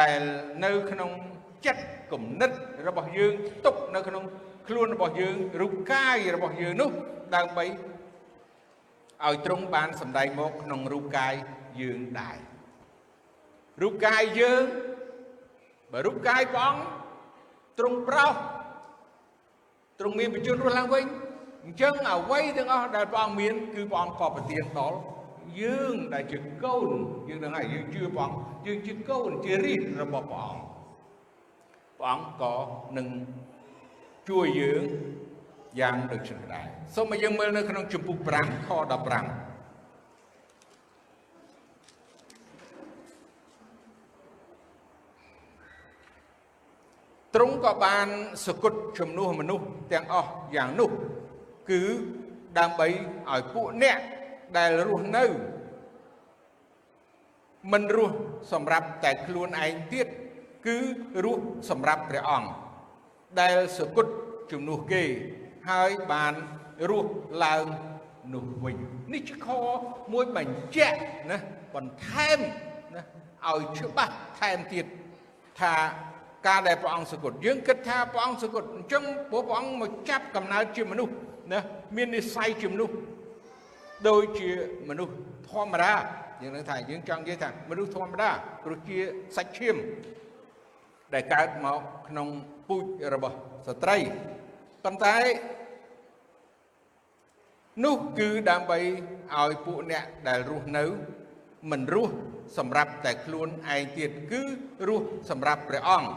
[0.00, 0.20] ដែល
[0.64, 1.10] នៅក្នុង
[1.66, 2.50] ចិត្តគំនិត
[2.88, 3.32] របស់យើង
[3.64, 4.24] ទុកនៅក្នុង
[4.68, 6.90] ខ្លួនរបស់យើងរូបកាយរបស់យើងនោះ
[7.34, 7.64] ដើម្បី
[9.26, 11.34] ឲ្យទ្រង់បានសម្ដែងមកក្នុងរូបកាយ
[11.80, 12.38] យើងដែរ
[13.82, 14.64] រូបកាយយើង
[15.92, 16.82] បើរូបកាយព្រះអង្គ
[17.78, 18.34] ទ្រង់ប្រោស
[20.00, 21.04] ទ្រង់មានបញ្ជនរស់ឡើងវិញ
[21.64, 24.98] អញ្ចឹងអ្វីទាំងអស់ដែលព្រះអង្គមានគឺព្រះអង្គក៏ប្រទានដល់
[25.60, 26.88] យើងដែលជាកូន
[27.28, 30.62] យើងនឹងហើយយើងជឿព្រះអង្គយើងជាកូនជារាជរបស់ព្រះអង្គ
[31.98, 32.54] ព្រះអង្គក៏
[32.96, 33.08] នឹង
[34.28, 34.82] ជួយយើង
[35.80, 39.50] យ៉ាងដូចនេះដែរសូមឲ្យយើងមើលនៅក្នុងជំពូក5ខ15
[47.34, 48.08] ទ្រង់ក៏បាន
[48.46, 50.90] សគត់ជំនួសមនុស្សទាំងអស់យ៉ាងនោះ
[51.70, 51.82] គឺ
[52.58, 52.86] ដើម្បី
[53.30, 53.98] ឲ្យពួកអ្នក
[54.56, 55.24] ដែលរស់នៅ
[57.72, 58.16] មិនរស់
[58.52, 60.06] សម្រាប់តែខ្លួនឯងទៀត
[60.66, 60.76] គឺ
[61.24, 62.48] រស់សម្រាប់ព្រះអង្គ
[63.40, 64.12] ដែលសគត់
[64.52, 65.02] ជំនួសគេ
[65.70, 66.34] ហើយបាន
[66.90, 67.12] រស់
[67.44, 67.64] ឡើង
[68.34, 68.76] នោះវិញ
[69.12, 69.48] នេះជាខ
[70.12, 70.98] មួយបញ្ជាក់
[71.30, 71.38] ណា
[71.74, 72.38] បន្ថែម
[72.94, 73.02] ណា
[73.48, 74.84] ឲ្យច្បាស់ថែមទៀត
[75.60, 75.74] ថា
[76.46, 81.12] ការដែលព្រះអង្គសគត់យើងគិតថាព្រះអង្គសគត់អញ្ចឹងព្រោះព្រះអង្គមកចាប់កំណើតជាមនុស្ស
[81.52, 81.60] ណា
[81.96, 82.94] មាននិស័យជាមនុស្ស
[84.08, 84.50] ដូចជា
[84.88, 85.14] មនុស្ស
[85.50, 85.94] ធម្មតា
[86.42, 88.30] យើងនឹងថាយើងចង់និយាយថាមនុស្សធម្មតា
[88.64, 88.98] ព្រោះជា
[89.36, 89.76] សាច់ឈាម
[91.14, 92.28] ដែលកើតមកក្នុង
[92.68, 92.84] ពូជ
[93.14, 93.36] របស់
[93.66, 93.96] ស្ត្រី
[94.84, 95.16] ប៉ុន្តែ
[97.84, 98.78] នោះគឺដើម្បី
[99.38, 100.84] ឲ្យពួកអ្នកដែលរស់នៅ
[101.70, 102.14] មិនរស់
[102.58, 104.42] សម្រាប់តែខ្លួនឯងទៀតគឺ
[104.88, 106.10] រស់សម្រាប់ព្រះអង្គ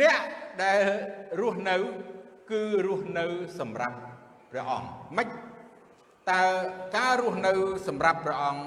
[0.00, 0.20] អ្នក
[0.62, 0.80] ដែល
[1.40, 1.76] រស់នៅ
[2.50, 3.24] គឺរស់នៅ
[3.58, 3.96] សម្រាប់
[4.50, 5.28] ព្រះអង្គមិន
[6.30, 6.44] តើ
[6.96, 7.52] ការរស់នៅ
[7.88, 8.62] សម្រាប់ព្រះអង្គ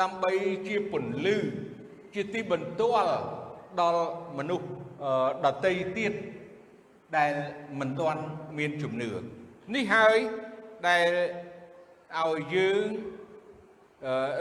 [0.00, 0.32] ដើម្បី
[0.68, 1.36] ជាពន្លឺ
[2.14, 3.12] ជាទីបន្ទាល់
[3.80, 4.06] ដល់
[4.38, 4.68] មនុស្ស
[5.44, 6.12] ដតីទៀត
[7.16, 7.32] ដែល
[7.80, 8.20] មិនទាន់
[8.58, 9.10] មានជំនឿ
[9.74, 10.16] នេះហើយ
[10.88, 11.08] ដែល
[12.20, 12.80] ឲ្យយើង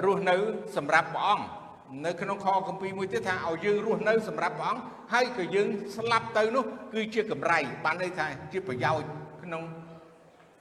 [0.06, 0.36] រស់នៅ
[0.76, 1.46] សម្រាប់ព្រះអង្គ
[2.06, 4.82] នៅក្នុងខគម្ពីរមួយទៀតថាឲ្យយើងរស់នៅសម្រាប់ព្រះអង្គ
[5.14, 9.10] ហើយក៏យើងស្លាប់ទៅនោះ គឺជាកម្រៃបានន័យថាជាប្រយោជន៍
[9.44, 9.64] ក្នុង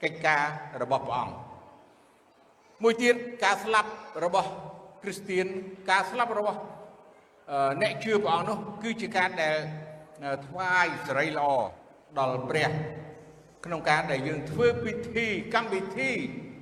[0.02, 0.42] កិច្ចការ
[0.82, 1.34] របស់ព្រះអង្គ
[2.82, 3.90] មួយទៀតការស្លាប់
[4.24, 4.48] របស់
[5.02, 5.46] គ្រីស្ទៀន
[5.90, 6.58] ការស្លាប់របស់
[7.82, 9.56] អ្នកជឿព្រះអង្គនោះគឺជាការដែល
[10.46, 11.46] ថ្វាយសេរីល្អ
[12.18, 12.70] ដល់ព្រះ
[13.64, 16.10] ក្នុងការដែលយើងធ្វើពិធីកម្មវិធី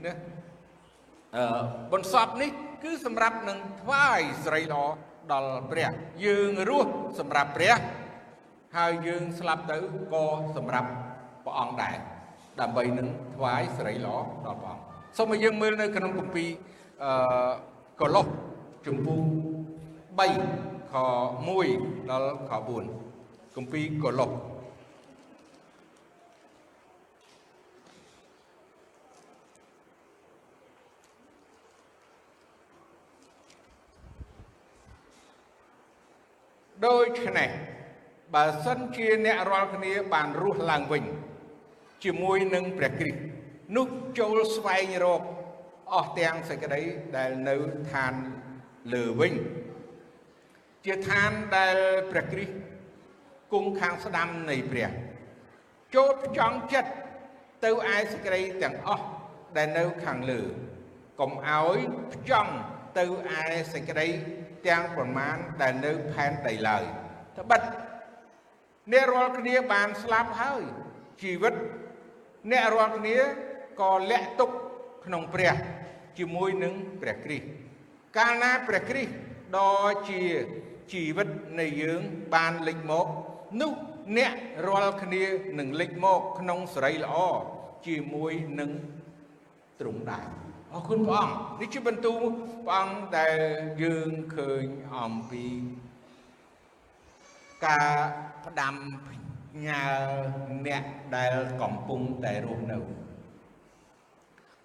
[0.05, 0.15] ណា
[1.37, 2.51] អឺបន្សពនេះ
[2.85, 4.85] គឺសម្រាប់នឹងថ្វាយស្រីល្អ
[5.33, 5.91] ដល់ព្រះ
[6.25, 7.77] យើងរស់សម្រាប់ព្រះ
[8.77, 9.77] ហើយយើងស្លាប់ទៅ
[10.13, 10.25] ក៏
[10.57, 10.89] សម្រាប់
[11.45, 11.97] ព្រះអង្គដែរ
[12.61, 14.17] ដើម្បីនឹងថ្វាយស្រីល្អ
[14.47, 14.85] ដល់ព្រះអង្គ
[15.17, 16.49] សូមឲ្យយើងមើលនៅក្នុងគម្ពីរ
[17.05, 17.51] អឺ
[18.01, 18.27] កូឡូស
[18.87, 19.21] ជំពូក
[20.21, 20.95] 3ខ
[21.53, 22.53] 1ដល់ខ
[23.03, 24.31] 4គម្ពីរកូឡូស
[36.87, 37.51] ដូច្នេះ
[38.35, 41.05] បើសិនជាអ្នករាល់គ្នាបានរស់ឡើងវិញ
[42.05, 43.21] ជាមួយនឹងព្រះគ្រីស្ទ
[43.77, 43.87] នោះ
[44.19, 45.23] ចូលស្វែងរក
[45.95, 46.83] អស់ទាំងសេចក្តី
[47.17, 47.57] ដែលនៅ
[47.93, 48.15] ឋាន
[48.95, 49.35] លើវិញ
[50.85, 51.77] ជាឋានដែល
[52.11, 52.55] ព្រះគ្រីស្ទ
[53.53, 54.91] គង់ខាងស្ដាំនៃព្រះ
[55.95, 56.93] ចូលផ្ចង់ចិត្ត
[57.65, 59.07] ទៅឯសេចក្តីទាំងអស់
[59.57, 60.41] ដែលនៅខាងលើ
[61.21, 61.79] កុំឲ្យ
[62.13, 62.53] ផ្ចង់
[62.99, 63.05] ទៅ
[63.39, 63.41] ឯ
[63.73, 64.09] សេចក្តី
[64.69, 66.85] ទាំងប្រមាណដែលនៅផែនដីឡើយ
[67.39, 67.63] ត្បិត
[68.93, 70.63] អ្នករាល់គ្នាបានស្លាប់ហើយ
[71.23, 71.55] ជីវិត
[72.51, 73.17] អ្នករាល់គ្នា
[73.81, 74.51] ក៏លាក់ទុក
[75.05, 75.55] ក្នុងព្រះ
[76.19, 77.47] ជាមួយនឹងព្រះគ្រីស្ទ
[78.17, 79.13] កាលណាព្រះគ្រីស្ទ
[79.57, 79.75] ដ៏
[80.09, 80.23] ជា
[80.93, 81.29] ជីវិត
[81.61, 82.01] នៃយើង
[82.35, 83.07] បានលេចមក
[83.61, 83.73] នោះ
[84.17, 84.33] អ្នក
[84.67, 85.25] រាល់គ្នា
[85.59, 87.15] នឹងលេចមកក្នុងសេរីល្អ
[87.87, 88.71] ជាមួយនឹង
[89.81, 90.29] ទ្រង់ដែរ
[90.75, 92.23] អរគុណព្រះអង្គនេះជាបន្ទូល
[92.67, 93.39] ព្រះអង្គដែល
[93.83, 94.65] យើងឃើញ
[94.97, 95.45] អំពី
[97.67, 97.91] ការ
[98.45, 98.75] ផ្ដាំ
[99.07, 99.85] ផ្ញើ
[100.67, 100.85] អ្នក
[101.17, 102.79] ដែលកំពុងតែរស់នៅ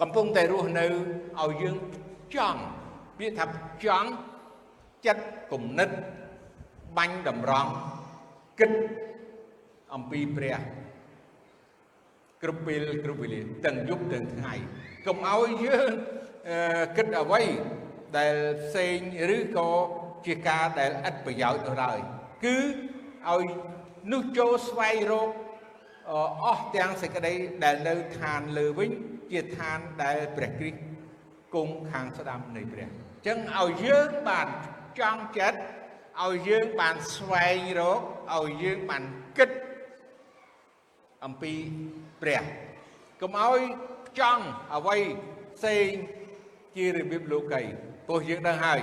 [0.02, 0.86] កំពុងតែរស់នៅ
[1.40, 1.78] ឲ្យយើង
[2.36, 2.62] ចង់
[3.18, 3.46] ពាក្យថា
[3.86, 4.10] ចង់
[5.06, 5.90] ចិត្តគំនិត
[6.98, 7.72] បាញ់តម្រង់
[8.60, 8.72] គិត
[9.94, 10.58] អំពីព្រះ
[12.42, 14.56] គ្រប់ពេលគ្រប់វេលាទាំងយប់ទាំងថ្ងៃ
[15.08, 15.92] កុំឲ្យយើង
[16.98, 17.44] គិតអ្វី
[18.18, 18.98] ដែលផ្សេង
[19.38, 19.70] ឬក៏
[20.26, 22.00] ជាការដែលឥតប្រយោជន៍នោះឡើយ
[22.46, 22.58] គឺ
[23.30, 23.44] ឲ្យ
[24.12, 25.30] នោះចូលស្វែងរក
[26.46, 27.34] អស់ទាំងសេចក្តី
[27.64, 28.92] ដែលនៅឋានលើវិញ
[29.32, 30.80] ជាឋានដែលព្រះគ្រីស្ទ
[31.56, 34.48] គង់ខាងស្ដាំនៃព្រះអញ្ចឹងឲ្យយើងបាន
[35.00, 35.60] ចង់ចិត្ត
[36.26, 38.02] ឲ្យយើងបានស្វែងរក
[38.38, 39.04] ឲ្យយើងបាន
[39.38, 39.50] គិត
[41.26, 41.54] អំពី
[42.22, 42.44] ព្រះ
[43.22, 43.60] កុំឲ្យ
[44.20, 44.44] ចង់
[44.76, 44.98] អ្វី
[45.58, 45.90] ផ្សេង
[46.76, 47.62] ជារបៀបលោកី
[48.08, 48.82] ព្រោះយើងដឹងហើយ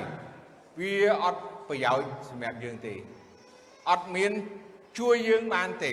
[0.81, 2.95] វាអត់ប្រយោជន៍សម្រាប់យើងទេ
[3.91, 4.33] អត់មាន
[4.99, 5.93] ជួយយើងបានទេ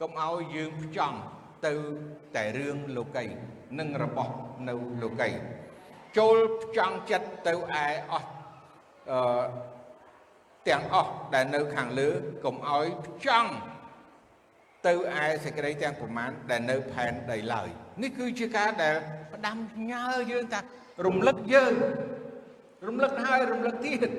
[0.00, 1.16] កុំឲ្យយើងផ្ចង់
[1.66, 1.72] ទៅ
[2.36, 3.24] តែរឿងលោកី
[3.78, 4.34] និងរបស់
[4.68, 5.30] នៅលោកី
[6.18, 8.28] ចូលផ្ចង់ចិត្តទៅឯអស់
[9.10, 9.44] អឺ
[10.68, 12.08] ទាំងអស់ដែលនៅខាងលើ
[12.44, 13.50] កុំឲ្យផ្ចង់
[14.86, 17.68] ទៅឯសេចក្តីទាំងប្រមាណដែលនៅផែនដីឡើយ
[18.02, 18.94] នេះគឺជាការដែល
[19.34, 19.56] ផ្ដាំ
[19.92, 20.60] ញើយើងថា
[21.06, 21.72] រំលឹកយើង
[22.88, 24.10] រំលឹកហើយរំលឹកទៀត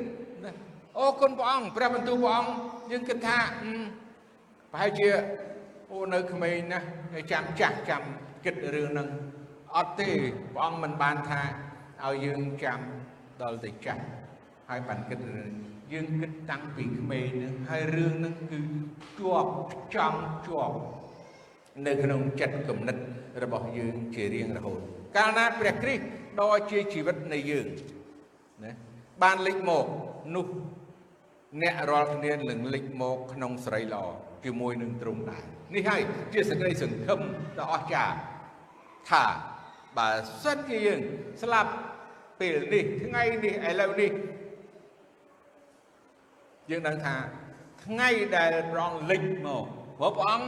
[0.97, 2.51] អូគុណព្រះអង្គព្រះបន្ទូលព្រះអង្គ
[2.91, 3.39] យើងគិតថា
[4.71, 5.09] ប្រហែលជា
[5.91, 6.87] អូនៅក្មេងណាស់
[7.31, 8.03] ចាំចាស់ចាំ
[8.45, 9.09] គិតរឿងហ្នឹង
[9.75, 10.09] អត់ទេ
[10.53, 11.41] ព្រះអង្គមិនបានថា
[12.03, 12.79] ឲ្យយើងចាំ
[13.41, 14.03] ដល់តែចាស់
[14.69, 15.19] ហើយបានគិត
[15.93, 18.59] យើងគិតតាំងពីក្មេងហ្នឹងហើយរឿងហ្នឹងគឺ
[19.19, 19.51] ជាប់
[19.95, 20.77] ចង់ជាប់
[21.87, 22.97] នៅក្នុងចិត្តគំនិត
[23.43, 24.79] របស់យើងជារៀងរហូត
[25.17, 26.03] កាលណាព្រះគ្រីស្ទ
[26.39, 27.67] ដ៏ជាជីវិតនៃយើង
[28.63, 28.71] ណា
[29.23, 29.85] បានលេចមក
[30.35, 30.47] នោះ
[31.61, 34.05] អ្នករាល់គ្នានឹងលេចមកក្នុងស្រីល្អ
[34.45, 36.01] ជាមួយនឹងទ្រង់ដែរនេះហើយ
[36.33, 37.19] ជាសេចក្តីសង្ឃឹម
[37.59, 38.15] ដ៏អស្ចារ្យ
[39.09, 39.25] ថា
[39.97, 40.09] បើ
[40.43, 40.99] សិនជាយើង
[41.41, 41.71] ស្លាប់
[42.39, 44.11] ពេលនេះថ្ងៃនេះឥឡូវនេះ
[46.69, 47.15] យើងដឹងថា
[47.85, 49.65] ថ្ងៃដែលព្រះអង្គលេចមក
[49.97, 50.47] ព្រោះព្រះអង្គ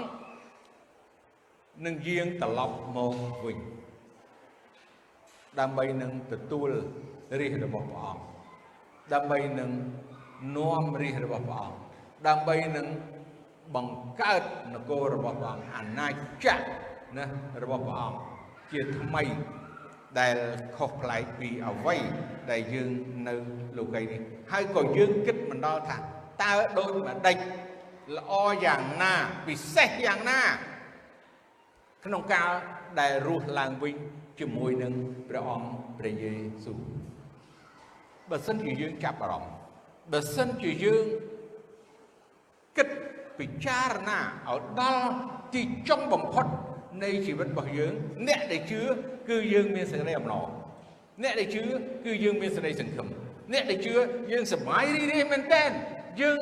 [1.85, 3.57] នឹងយាងត្រឡប់មកវិញ
[5.59, 6.69] ដើម្បីនឹងទទួល
[7.39, 8.23] រាជរបស់ព្រះអង្គ
[9.13, 9.71] ដើម្បីនឹង
[10.57, 11.77] នាំរាជរបស់ព្រះអង្គ
[12.27, 12.87] ដើម្បីនឹង
[13.75, 16.53] បង្កើតនគររបស់ព្រះអង្គអាណាចក្រ
[17.17, 17.25] ណា
[17.63, 18.17] របស់ព្រះអង្គ
[18.71, 19.23] ជាថ្មី
[20.19, 20.35] ដែល
[20.77, 21.95] ខុសប្លែកពីអ្វី
[22.51, 22.89] ដែលយើង
[23.27, 23.35] នៅ
[23.77, 25.97] លោកីនេះហើយក៏យើងគិតមិនដល់ថា
[26.43, 27.37] តើដូចម្ដេច
[28.17, 28.33] ល្អ
[28.65, 29.13] យ៉ាងណា
[29.47, 30.41] ពិសេសយ៉ាងណា
[32.05, 32.51] ក្នុងកាល
[32.99, 33.95] ដែលរស់ឡើងវិញ
[34.39, 34.93] ជាមួយនឹង
[35.29, 36.79] ព្រះអង្គព្រះយេស៊ូវ
[38.29, 39.53] បើសិនជាយើងចាប់អារម្មណ៍
[40.11, 41.05] បើសិនជាយើង
[42.77, 42.87] គិត
[43.39, 45.07] ពិចារណាឲ្យដល់
[45.53, 46.45] ទីចុងបំផុត
[47.03, 47.93] នៃជីវិតរបស់យើង
[48.27, 48.81] អ្នកដែលជឿ
[49.29, 50.47] គឺយើងមានសេចក្តីអំណរ
[51.23, 51.61] អ្នកដែលជឿ
[52.05, 53.07] គឺយើងមានសេចក្តីសង្ឃឹម
[53.53, 53.93] អ្នកដែលជឿ
[54.31, 55.63] យើងសប្បាយរីករាយមែនតើ
[56.21, 56.39] យើង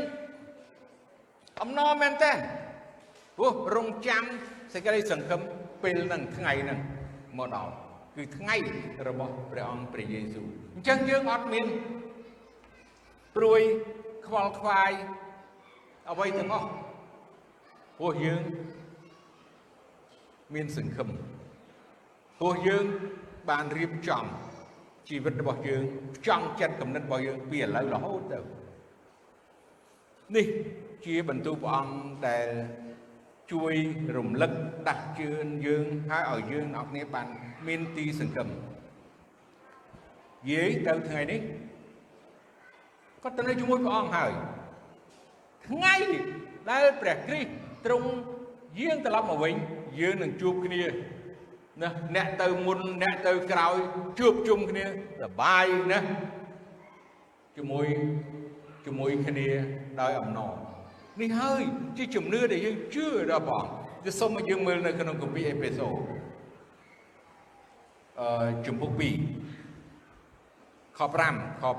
[1.62, 2.34] អំណរមែនតើ
[3.38, 4.24] ព្រោះរងចាំ
[4.74, 5.42] សេចក្តីសង្ឃឹម
[5.84, 6.80] ពេលហ្នឹងថ្ងៃហ្នឹង
[7.38, 7.74] មកដល់
[8.16, 8.56] គឺថ្ងៃ
[9.08, 11.68] របស់ព្រះអង្គព្រះយេស៊ូវអញ្ចឹងយើងអត់មាន
[13.36, 13.62] ព្រួយ
[14.28, 14.92] ខ្វល់ខ្វាយ
[16.12, 16.70] អ្វីទាំងអស់
[17.98, 18.42] ព្រោះយើង
[20.56, 21.10] មានសង្ឃឹម
[22.40, 22.86] ព្រោះយើង
[23.50, 24.24] បានរៀបចំ
[25.10, 25.84] ជីវិតរបស់យើង
[26.28, 28.40] ចង់ចិត្តគំនិតរបស់យើងពីឥឡូវរហូតទៅ
[30.36, 30.48] នេះ
[31.06, 31.96] ជាបន្ទូលព្រះអង្គ
[32.28, 32.48] ដែល
[33.52, 33.74] ជួយ
[34.16, 34.52] រំលឹក
[34.88, 37.28] ដាស់ជឿនយើងហើយឲ្យយើងអ្នកគ្នាបាន
[37.68, 38.48] មានទីសង្ឃឹម
[40.52, 41.42] យាយទៅថ្ងៃនេះ
[43.24, 44.32] គាត់ទៅនៅជាមួយព្រះអង្គហើយ
[45.68, 45.96] ថ្ងៃ
[46.72, 47.52] ដែលព្រះគ្រីស្ទ
[47.86, 48.10] ទ្រង់
[48.80, 49.54] យាងត្រឡប់មកវិញ
[50.00, 50.84] យើងនឹងជួបគ្នា
[51.82, 53.76] ណាអ្នកទៅមុនអ្នកទៅក្រោយ
[54.20, 54.86] ជួបជុំគ្នា
[55.22, 56.00] សបាយណា
[57.58, 57.86] ជាមួយ
[58.86, 59.48] ជាមួយគ្នា
[60.02, 60.54] ដោយអំណរ
[61.20, 61.62] នេះហើយ
[61.98, 65.90] ជាជំនឿដែលយើងជឿដល់ព្រះអង្គគឺសូមឲ្យយើងមើលនៅក្នុងគម្ពីរអេផេសូ
[68.20, 69.02] អឺជំពូក2
[70.98, 71.76] ខ5ខ6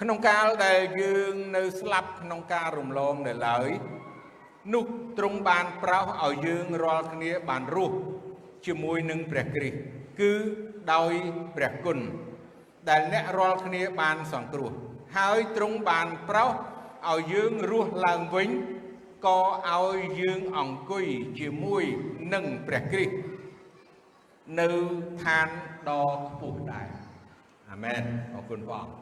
[0.00, 3.68] ក្នុងកាលដែលយើងនៅស្លាប់ក្នុងការរំលងនៅឡើយ
[4.74, 4.84] នោះ
[5.18, 7.96] ទ្រង់បានប្រោសឲ្យយើងរាល់គ្នាបានរស់
[8.66, 10.32] ជាមួយនឹងព្រះគ្រីស្ទ គឺ
[10.92, 11.12] ដោយ
[11.56, 11.98] ព្រះគុណ
[12.88, 14.72] ដែលអ្នករាល់គ្នាបានសង្គ្រោះ
[15.16, 16.50] ហើយទ្រង់បានប្រោស
[17.10, 18.48] ឲ្យយើងរស់ឡើងវិញ
[19.26, 19.40] ក៏
[19.74, 21.06] ឲ្យយើងអង្គុយ
[21.40, 21.84] ជាមួយ
[22.34, 23.14] នឹងព្រះគ្រីស្ទ
[24.60, 24.68] នៅ
[25.22, 25.48] ឋាន
[25.88, 26.88] ដ៏ខ្ពស់ដែរ
[27.70, 28.02] អាមែន
[28.34, 28.98] អរគុណព្រះអង្គ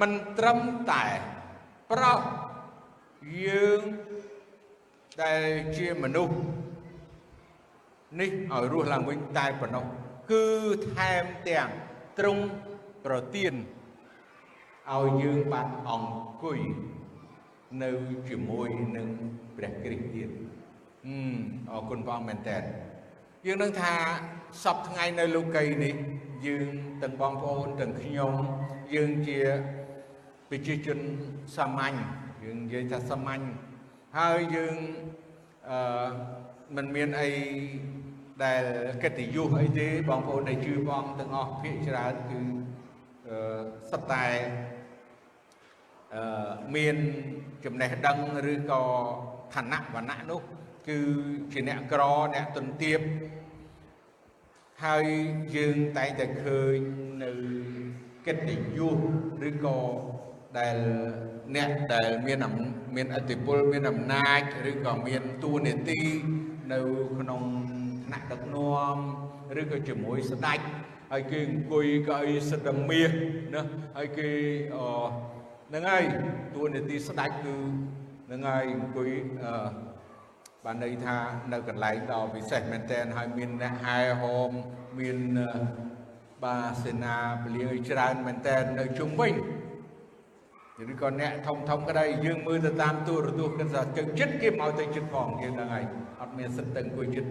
[0.00, 0.58] មិនត្រឹម
[0.92, 1.04] តែ
[1.92, 2.20] ប្រោស
[3.44, 3.80] យើង
[5.22, 5.44] ដែល
[5.76, 6.34] ជាមនុស្ស
[8.20, 9.84] នេះឲ្យរស់ឡើងវិញតែប៉ុណ្ណោះ
[10.32, 10.46] គឺ
[10.94, 11.68] ថែមទាំង
[12.18, 12.44] ទ្រង់
[13.04, 13.52] ប្រទាន
[14.92, 16.60] ឲ្យយើងបានអង្គុយ
[17.82, 17.90] នៅ
[18.28, 19.08] ជាមួយនឹង
[19.56, 20.28] ព្រះគ្រីស្ទទៀត
[21.06, 21.16] អឺ
[21.70, 22.58] អរគុណព្រះអង្គមែនតើ
[23.46, 23.92] យើងនឹងថា
[24.62, 25.94] សពថ្ងៃនៅលោកីនេះ
[26.46, 26.68] យើង
[27.02, 28.32] ទាំងបងប្អូនទាំងខ្ញុំ
[28.94, 29.40] យើងជា
[30.50, 30.98] ប្រជាជន
[31.56, 31.96] សាមញ្ញ
[32.44, 33.42] យើងនិយាយថាសាមញ្ញ
[34.18, 34.76] ហើយយើង
[35.68, 35.78] អឺ
[36.76, 37.30] មិនមានអី
[38.44, 38.62] ដែល
[39.02, 42.40] កិត្តិយសអីទេបងប្អូនដែលជឿបងទាំងអស់ភាគច្រើនគឺ
[43.28, 43.36] អឺ
[43.90, 44.26] សិតតែ
[46.14, 46.96] អឺមាន
[47.64, 48.18] ចំណេះដឹង
[48.52, 48.82] ឬក៏
[49.54, 50.40] ឋានៈវណ្ណៈនោះ
[50.88, 50.98] គឺ
[51.52, 52.02] ជាអ្នកក្រ
[52.34, 53.00] អ្នកទុនទាប
[54.84, 55.06] ហើយ
[55.56, 56.78] យើងតែងតែឃើញ
[57.22, 57.30] នៅ
[58.26, 58.98] កិត្តិយស
[59.48, 59.80] ឬក៏
[60.58, 60.76] ដែល
[61.56, 62.38] អ្នកដែលមាន
[62.96, 66.02] មានអធិបុលមានអំណាចឬក៏មានតួនាទី
[66.72, 66.78] នៅ
[67.18, 67.42] ក្នុង
[68.04, 68.96] ថ្នាក់ដឹកនាំ
[69.60, 70.58] ឬក៏ជាមួយស្ដេច
[71.12, 73.10] ហើយគេអង្គុយកៅអីសិទ្ធិមាស
[73.54, 73.62] ណា
[73.96, 74.28] ហើយគេ
[74.74, 74.78] អ
[75.68, 76.04] ហ្នឹងហើយ
[76.54, 77.56] តួនាទីស្ដេចគឺ
[78.26, 79.10] ហ្នឹងហើយអង្គុយ
[79.42, 79.68] អឺ
[80.64, 81.16] បានន័យថា
[81.52, 84.50] នៅកន្លែងដ៏ពិសេសមែនតើហើយមានអ្នកហែហោម
[84.98, 85.18] មាន
[86.44, 89.34] បាសេនាពលាច្រើនមែនតើនៅជុំវិញ
[90.82, 95.84] ឬក៏អ្នកធំធំក្តីយើងមើលទៅតាមទូរទស្សន៍គិតថាទៅចិត្តគេមកទៅចិត្តផងយើងហ្នឹងហើយ
[96.20, 97.30] អត់មានសិទ្ធិទៅអង្គុយចិត្ត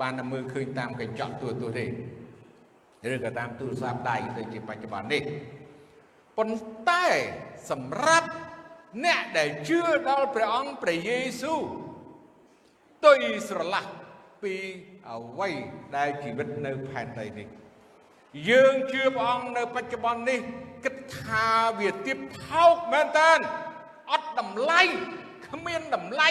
[0.00, 1.86] បានតែមើលឃើញតាមកញ្ចក់ទូរទស្សន៍ទេ
[3.14, 5.22] ឬក៏តាមទូរស័ព្ទដៃដូចជាបច្ចុប្បន្ននេះ
[6.36, 7.06] ប៉ុន្តែ
[7.70, 8.28] សម្រាប់
[9.04, 11.62] អ្នកដែលជឿដល់ព្រះអង្គព្រះយេស៊ូវ
[13.06, 13.86] ទុយស្រឡះ
[14.42, 14.54] ពី
[15.10, 15.50] អ្វី
[15.96, 17.46] ដែលជីវិតនៅផែនដីនេះ
[18.50, 20.40] យើងជឿព្រះអង្គនៅបច្ចុប្បន្ននេះ
[20.84, 23.32] គិតថាវាទៀបថោកមែនតើ
[24.10, 24.82] អត់តម្លៃ
[25.48, 26.30] គ្មានតម្លៃ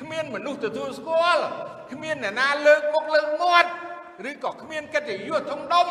[0.00, 1.42] គ្មានមនុស្សទទួលស្គាល់
[1.92, 3.70] គ្មានអ្នកណាលើកមុខលើកមាត់
[4.30, 5.86] ឬក៏គ្មានកិត្តិយសធំដុំ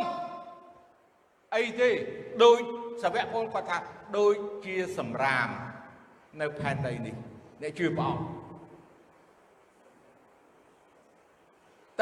[1.55, 1.89] អីទេ
[2.43, 2.57] ដោយ
[3.03, 3.77] សាវកពលគាត់ថា
[4.17, 4.33] ដូច
[4.65, 5.49] ជាសម្រាម
[6.41, 7.15] នៅផែនដីនេះ
[7.61, 8.21] អ្នកជឿព្រះអង្គ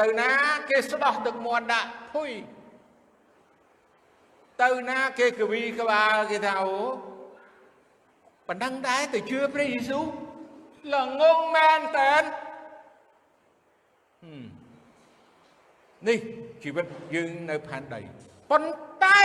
[0.00, 0.30] ទៅណា
[0.68, 2.30] គេស្ដោះទឹកមាត់ដាក់ភុយ
[4.62, 6.74] ទៅណាគេកវីក្បាលគេថាអូ
[8.48, 10.04] ប៉ុណ្ណឹងដែរទៅជឿព្រះយេស៊ូវ
[10.94, 12.14] ល្ងងមែនតើ
[16.08, 16.18] នេះ
[16.62, 18.00] ជីវិតយើងនៅផែនដី
[18.50, 19.22] ប៉ុន្តែ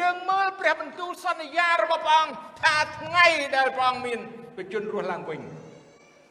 [0.00, 4.18] យើងមើលព្រះបន្ទូលសន្យារបស់ព្រះអង្គថាថ្ងៃដែលព្រះអង្គមាន
[4.56, 5.40] បញ្ជនរស់ឡើងវិញ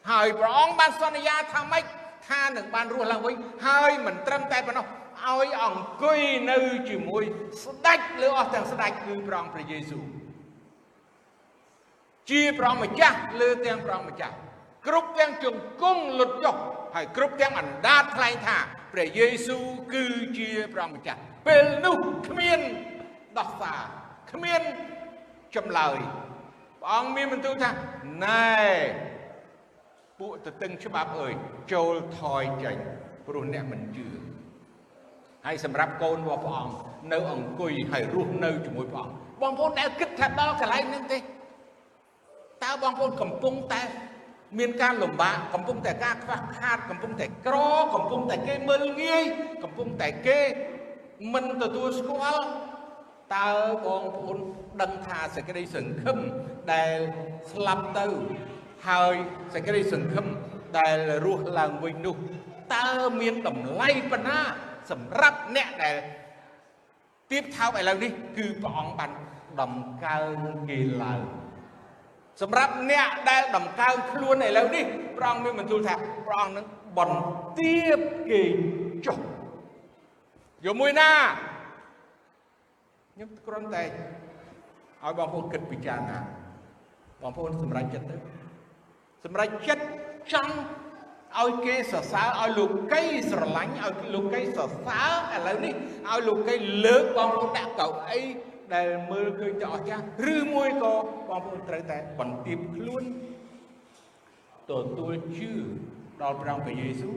[0.09, 1.83] ហើយព្រះអង្គបានសន្យាថាម៉េច
[2.29, 3.35] ថានឹងបានរស់ឡើងវិញ
[3.65, 4.85] ហើយមិនត្រឹមតែប៉ុណ្ណោះ
[5.29, 6.19] ឲ្យអង្គុយ
[6.51, 6.57] នៅ
[6.89, 7.23] ជាមួយ
[7.63, 10.05] ស្ដេចលើអស់ទាំងស្ដេចគឺព្រះអង្គព្រះយេស៊ូវ
[12.29, 14.35] ជាព្រះម្ចាស់លើទាំងព្រះម្ចាស់
[14.87, 16.55] គ្រប់ទាំងជង្គង់លុតចុះ
[16.95, 18.57] ហើយគ្រប់ទាំងអណ្ដាតថ្លែងថា
[18.93, 20.05] ព្រះយេស៊ូវគឺ
[20.37, 22.59] ជាព្រះម្ចាស់ពេលនោះគ្មាន
[23.39, 23.81] ដោះសារ
[24.31, 24.61] គ្មាន
[25.55, 25.97] ចម្លើយ
[26.81, 27.69] ព្រះអង្គមានបន្ទូលថា
[28.25, 28.55] ណែ
[30.19, 31.33] ពួកទទឹងច្បាប់អើយ
[31.73, 32.77] ចូលថយចេញ
[33.27, 34.20] ព្រោះអ្នកមិនជឿ
[35.45, 36.75] ហើយសម្រាប់កូនរបស់ព្រះអង្គ
[37.11, 43.81] នៅអង្គុយហើយរស់នៅជាមួយព្រះអង្គបងប្អូនដែលគិតថាដល់កន្លែងនេះទេតើបងប្អូនកំពុងតែ
[44.59, 47.55] មានការលំបាកកំពុងតែការខ្វះខាតកំពុងតែក្រ
[47.95, 49.23] កំពុងតែគេមើលងាយ
[49.63, 50.39] កំពុងតែគេ
[51.33, 52.45] មិនទទួលស្គាល់
[53.35, 53.49] តើ
[53.85, 54.37] បងប្អូន
[54.81, 56.17] ដឹងថាសេចក្តីសង្ឃឹម
[56.73, 56.97] ដែល
[57.51, 58.05] ស្លាប់ទៅ
[58.87, 59.13] ហើយ
[59.53, 60.25] សេចក្តីសង្ឃឹម
[60.79, 62.15] ដែលរស់ឡើងវិញនោះ
[62.75, 62.87] តើ
[63.21, 64.39] មានតម្លៃប៉ុណ្ណា
[64.91, 65.95] សម្រាប់អ្នកដែល
[67.31, 69.11] ទៀបថោកឥឡូវនេះ គឺព្រះអង្គបាន
[69.61, 69.73] ដំ
[70.05, 70.37] កើង
[70.69, 71.21] គេឡើង
[72.41, 74.83] សម្រាប់អ្នកដែលដំកើងខ្លួនឥឡូវនេះ
[75.17, 75.93] ព្រះអង្គមានបន្ទូលថា
[76.27, 76.65] ព្រះអង្គនឹង
[76.97, 78.41] បន្ទាបគេ
[79.05, 79.17] ចុះ
[80.65, 81.11] យកមួយណា
[83.13, 86.19] ខ្ញុំគ្រាន់តែឲ្យបងប្អូនគិតពិចារណា
[87.21, 88.15] បងប្អូនសម្រេចចិត្តទៅ
[89.23, 89.83] សម្រេចចិត្ត
[90.33, 90.53] ចង់
[91.39, 95.73] ឲ្យគេសរសើរឲ្យលោកីស្រឡាញ់ឲ្យលោកីសរសើរឥឡូវនេះ
[96.09, 98.21] ឲ្យលោកីលើកបងប្អូនដាក់កៅអី
[98.73, 100.93] ដែលមើលឃើញទៅអស្ចារ្យឬមួយក៏
[101.29, 103.03] បងប្អូនត្រូវតែបន្ទាបខ្លួន
[104.71, 105.51] ទទួលជឿ
[106.21, 107.15] ដល់ព្រះអង្គព្រះយេស៊ូវ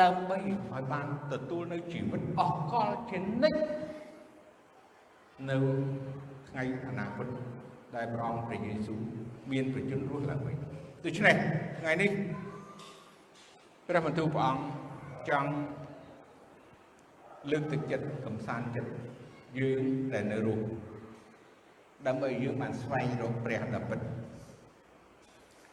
[0.00, 3.60] ដើម្បីឲ្យបានទទួលនៅជីវិតអស់កលជានិច្ច
[5.50, 5.56] នៅ
[6.48, 7.26] ថ្ងៃអនាគត
[7.96, 9.00] ដែលព្រះអង្គព្រះយេស៊ូវ
[9.52, 10.56] មានប្រជញ្ញរស់ឡើងវិញ
[11.04, 11.34] ដូច្នេះ
[11.80, 12.10] ថ្ងៃនេះ
[13.88, 14.62] ព្រះបន្ទូលព្រះអង្គ
[15.30, 15.50] ចង់
[17.50, 18.90] លើកទឹកចិត្តកំសាន្តចិត្ត
[19.58, 19.82] យើង
[20.14, 20.64] ដែលនៅរស់
[22.06, 24.00] ដើម្បីយើងបានស្វែងរកព្រះដ៏ពិត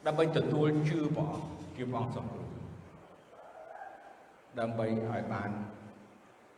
[0.05, 2.49] ដើម្បីទទួលជឿព្រះអង្គជាព្រះអង្គសង្គ្រោះ
[4.59, 5.51] ដើម្បីឲ្យបាន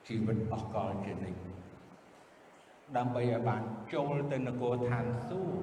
[0.07, 1.39] ជីវិតអស់កលជានិច្ច
[2.97, 3.61] ដើម្បីឲ្យបាន
[3.93, 5.59] ចូលទៅនគរឋានសួគ៌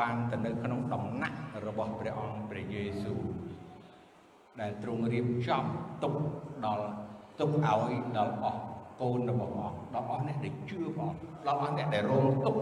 [0.00, 3.22] បានទៅនៅក្នុងដំណាក់របស់ព្រះអង្គព្រះយេស៊ូវ
[4.60, 5.64] ដែលទ្រង់រៀបចំ
[6.02, 6.14] ទុក
[6.66, 6.86] ដល់
[7.40, 8.60] ទុកឲ្យដល់អស់
[9.00, 12.56] កូនរបស់ព្រះអង្គដល់អស់អ្នកដែលជឿព្រះអង្គដល់អស់អ្នកដែលរងទុក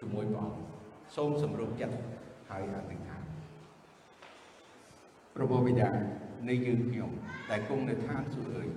[0.00, 0.58] ជាមួយព្រះអង្គ
[1.16, 1.96] សូមសម្រុំចិត្ត
[2.50, 3.22] ហើយអធិដ្ឋាន
[5.34, 5.88] ព្រះបិតា
[6.48, 7.10] នៃយើងខ្ញុំ
[7.50, 8.68] ដែលគង់នៅឋានសួគ៌អើយ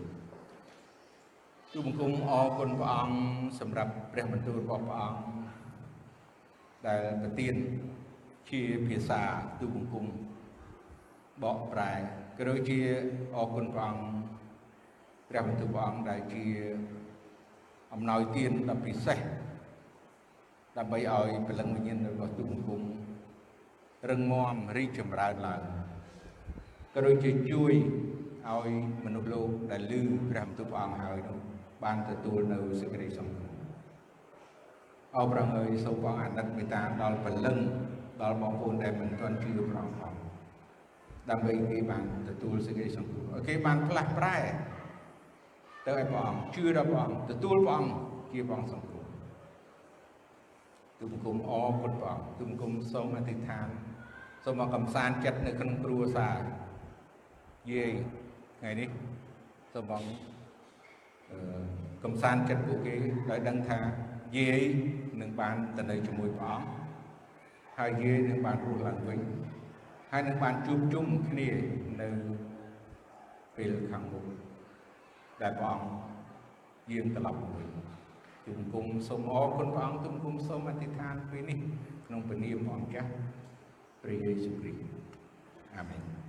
[1.74, 3.18] ទូបង្គំអរគុណព្រះអង្គ
[3.60, 5.22] សម្រាប់ព្រះបន្ទូលរបស់ព្រះអង្គ
[6.88, 7.56] ដែលប្រទាន
[8.50, 9.22] ជាភាសា
[9.60, 10.06] ទូបង្គំ
[11.44, 11.94] បកប្រែ
[12.38, 12.80] ក៏ដូចជា
[13.36, 14.04] អរគុណព្រះអង្គ
[15.30, 16.44] ព្រះបន្ទូលព្រះអង្គដែលជា
[17.94, 19.20] អំណោយទានដ៏ពិសេស
[20.78, 22.82] ដើម្បីឲ្យព្រលឹងវិញ្ញាណរបស់ទូបង្គំ
[24.10, 25.62] រឹងមាំរីកចម្រើនឡើង
[26.94, 27.74] ក៏ដូចជាជួយ
[28.50, 28.70] ឲ្យ
[29.06, 31.38] មនុស្សលោកដែលឮព្រះបន្ទូលព្រះអង្គហើយនោះ
[31.84, 33.56] បានទទួលនៅសេចក្តីសង្ឃឹម
[35.16, 37.58] អរប្រងើយសូមព្រះអាណិតមេត្តាដល់ព្រលឹង
[38.22, 40.15] ដល់បងប្អូនដែលមិនទាន់ជឿព្រះអង្គផង
[41.30, 44.38] ដើម្បីគេបានទទួលសេចក្តីសង្ឃឹមឲ្យគេបានផ្លាស់ប្រែ
[45.88, 47.92] ទៅឲ្យព្រះអង្គជឿដល់ព្រះអង្គទទួលព្រះអង្គ
[48.32, 49.06] ជាព្រះអង្គសង្គ្រោះ
[51.00, 53.68] ទូបង្គំអរគុណព្រះអង្គទូបង្គំសូមអធិដ្ឋាន
[54.44, 56.38] សូមមកកំសាន្តចិត្តនៅក្នុងគ្រួសារ
[57.72, 57.92] យាយ
[58.60, 58.90] ថ្ងៃនេះ
[59.74, 60.04] សូមបង
[61.32, 61.40] អឺ
[62.04, 62.96] កំសាន្តចិត្តពួកគេ
[63.30, 63.80] ដោយដឹងថា
[64.38, 64.62] យាយ
[65.22, 66.68] នឹងបានទៅនៅជាមួយព្រះអង្គ
[67.78, 69.20] ហើយយាយនឹងបានរស់ឡើងវិញ
[70.12, 71.48] ហើយនឹងបានជួបជុំគ្នា
[72.02, 72.08] នៅ
[73.58, 74.26] ពេលខាងមុខ
[75.42, 77.70] ដែលព្រះអង្គយាងត្រឡប់មកវិញ
[78.46, 81.58] ទូបង្គំសូមអរគុណព្រះអង្គទូបង្គំសូមអធិដ្ឋានពេលនេះ
[82.06, 83.10] ក្នុងព្រះនាមព្រះអង្គចាស់
[84.02, 84.82] ព្រះយេស៊ូវគ្រីស្ទ
[85.78, 86.25] អាមែន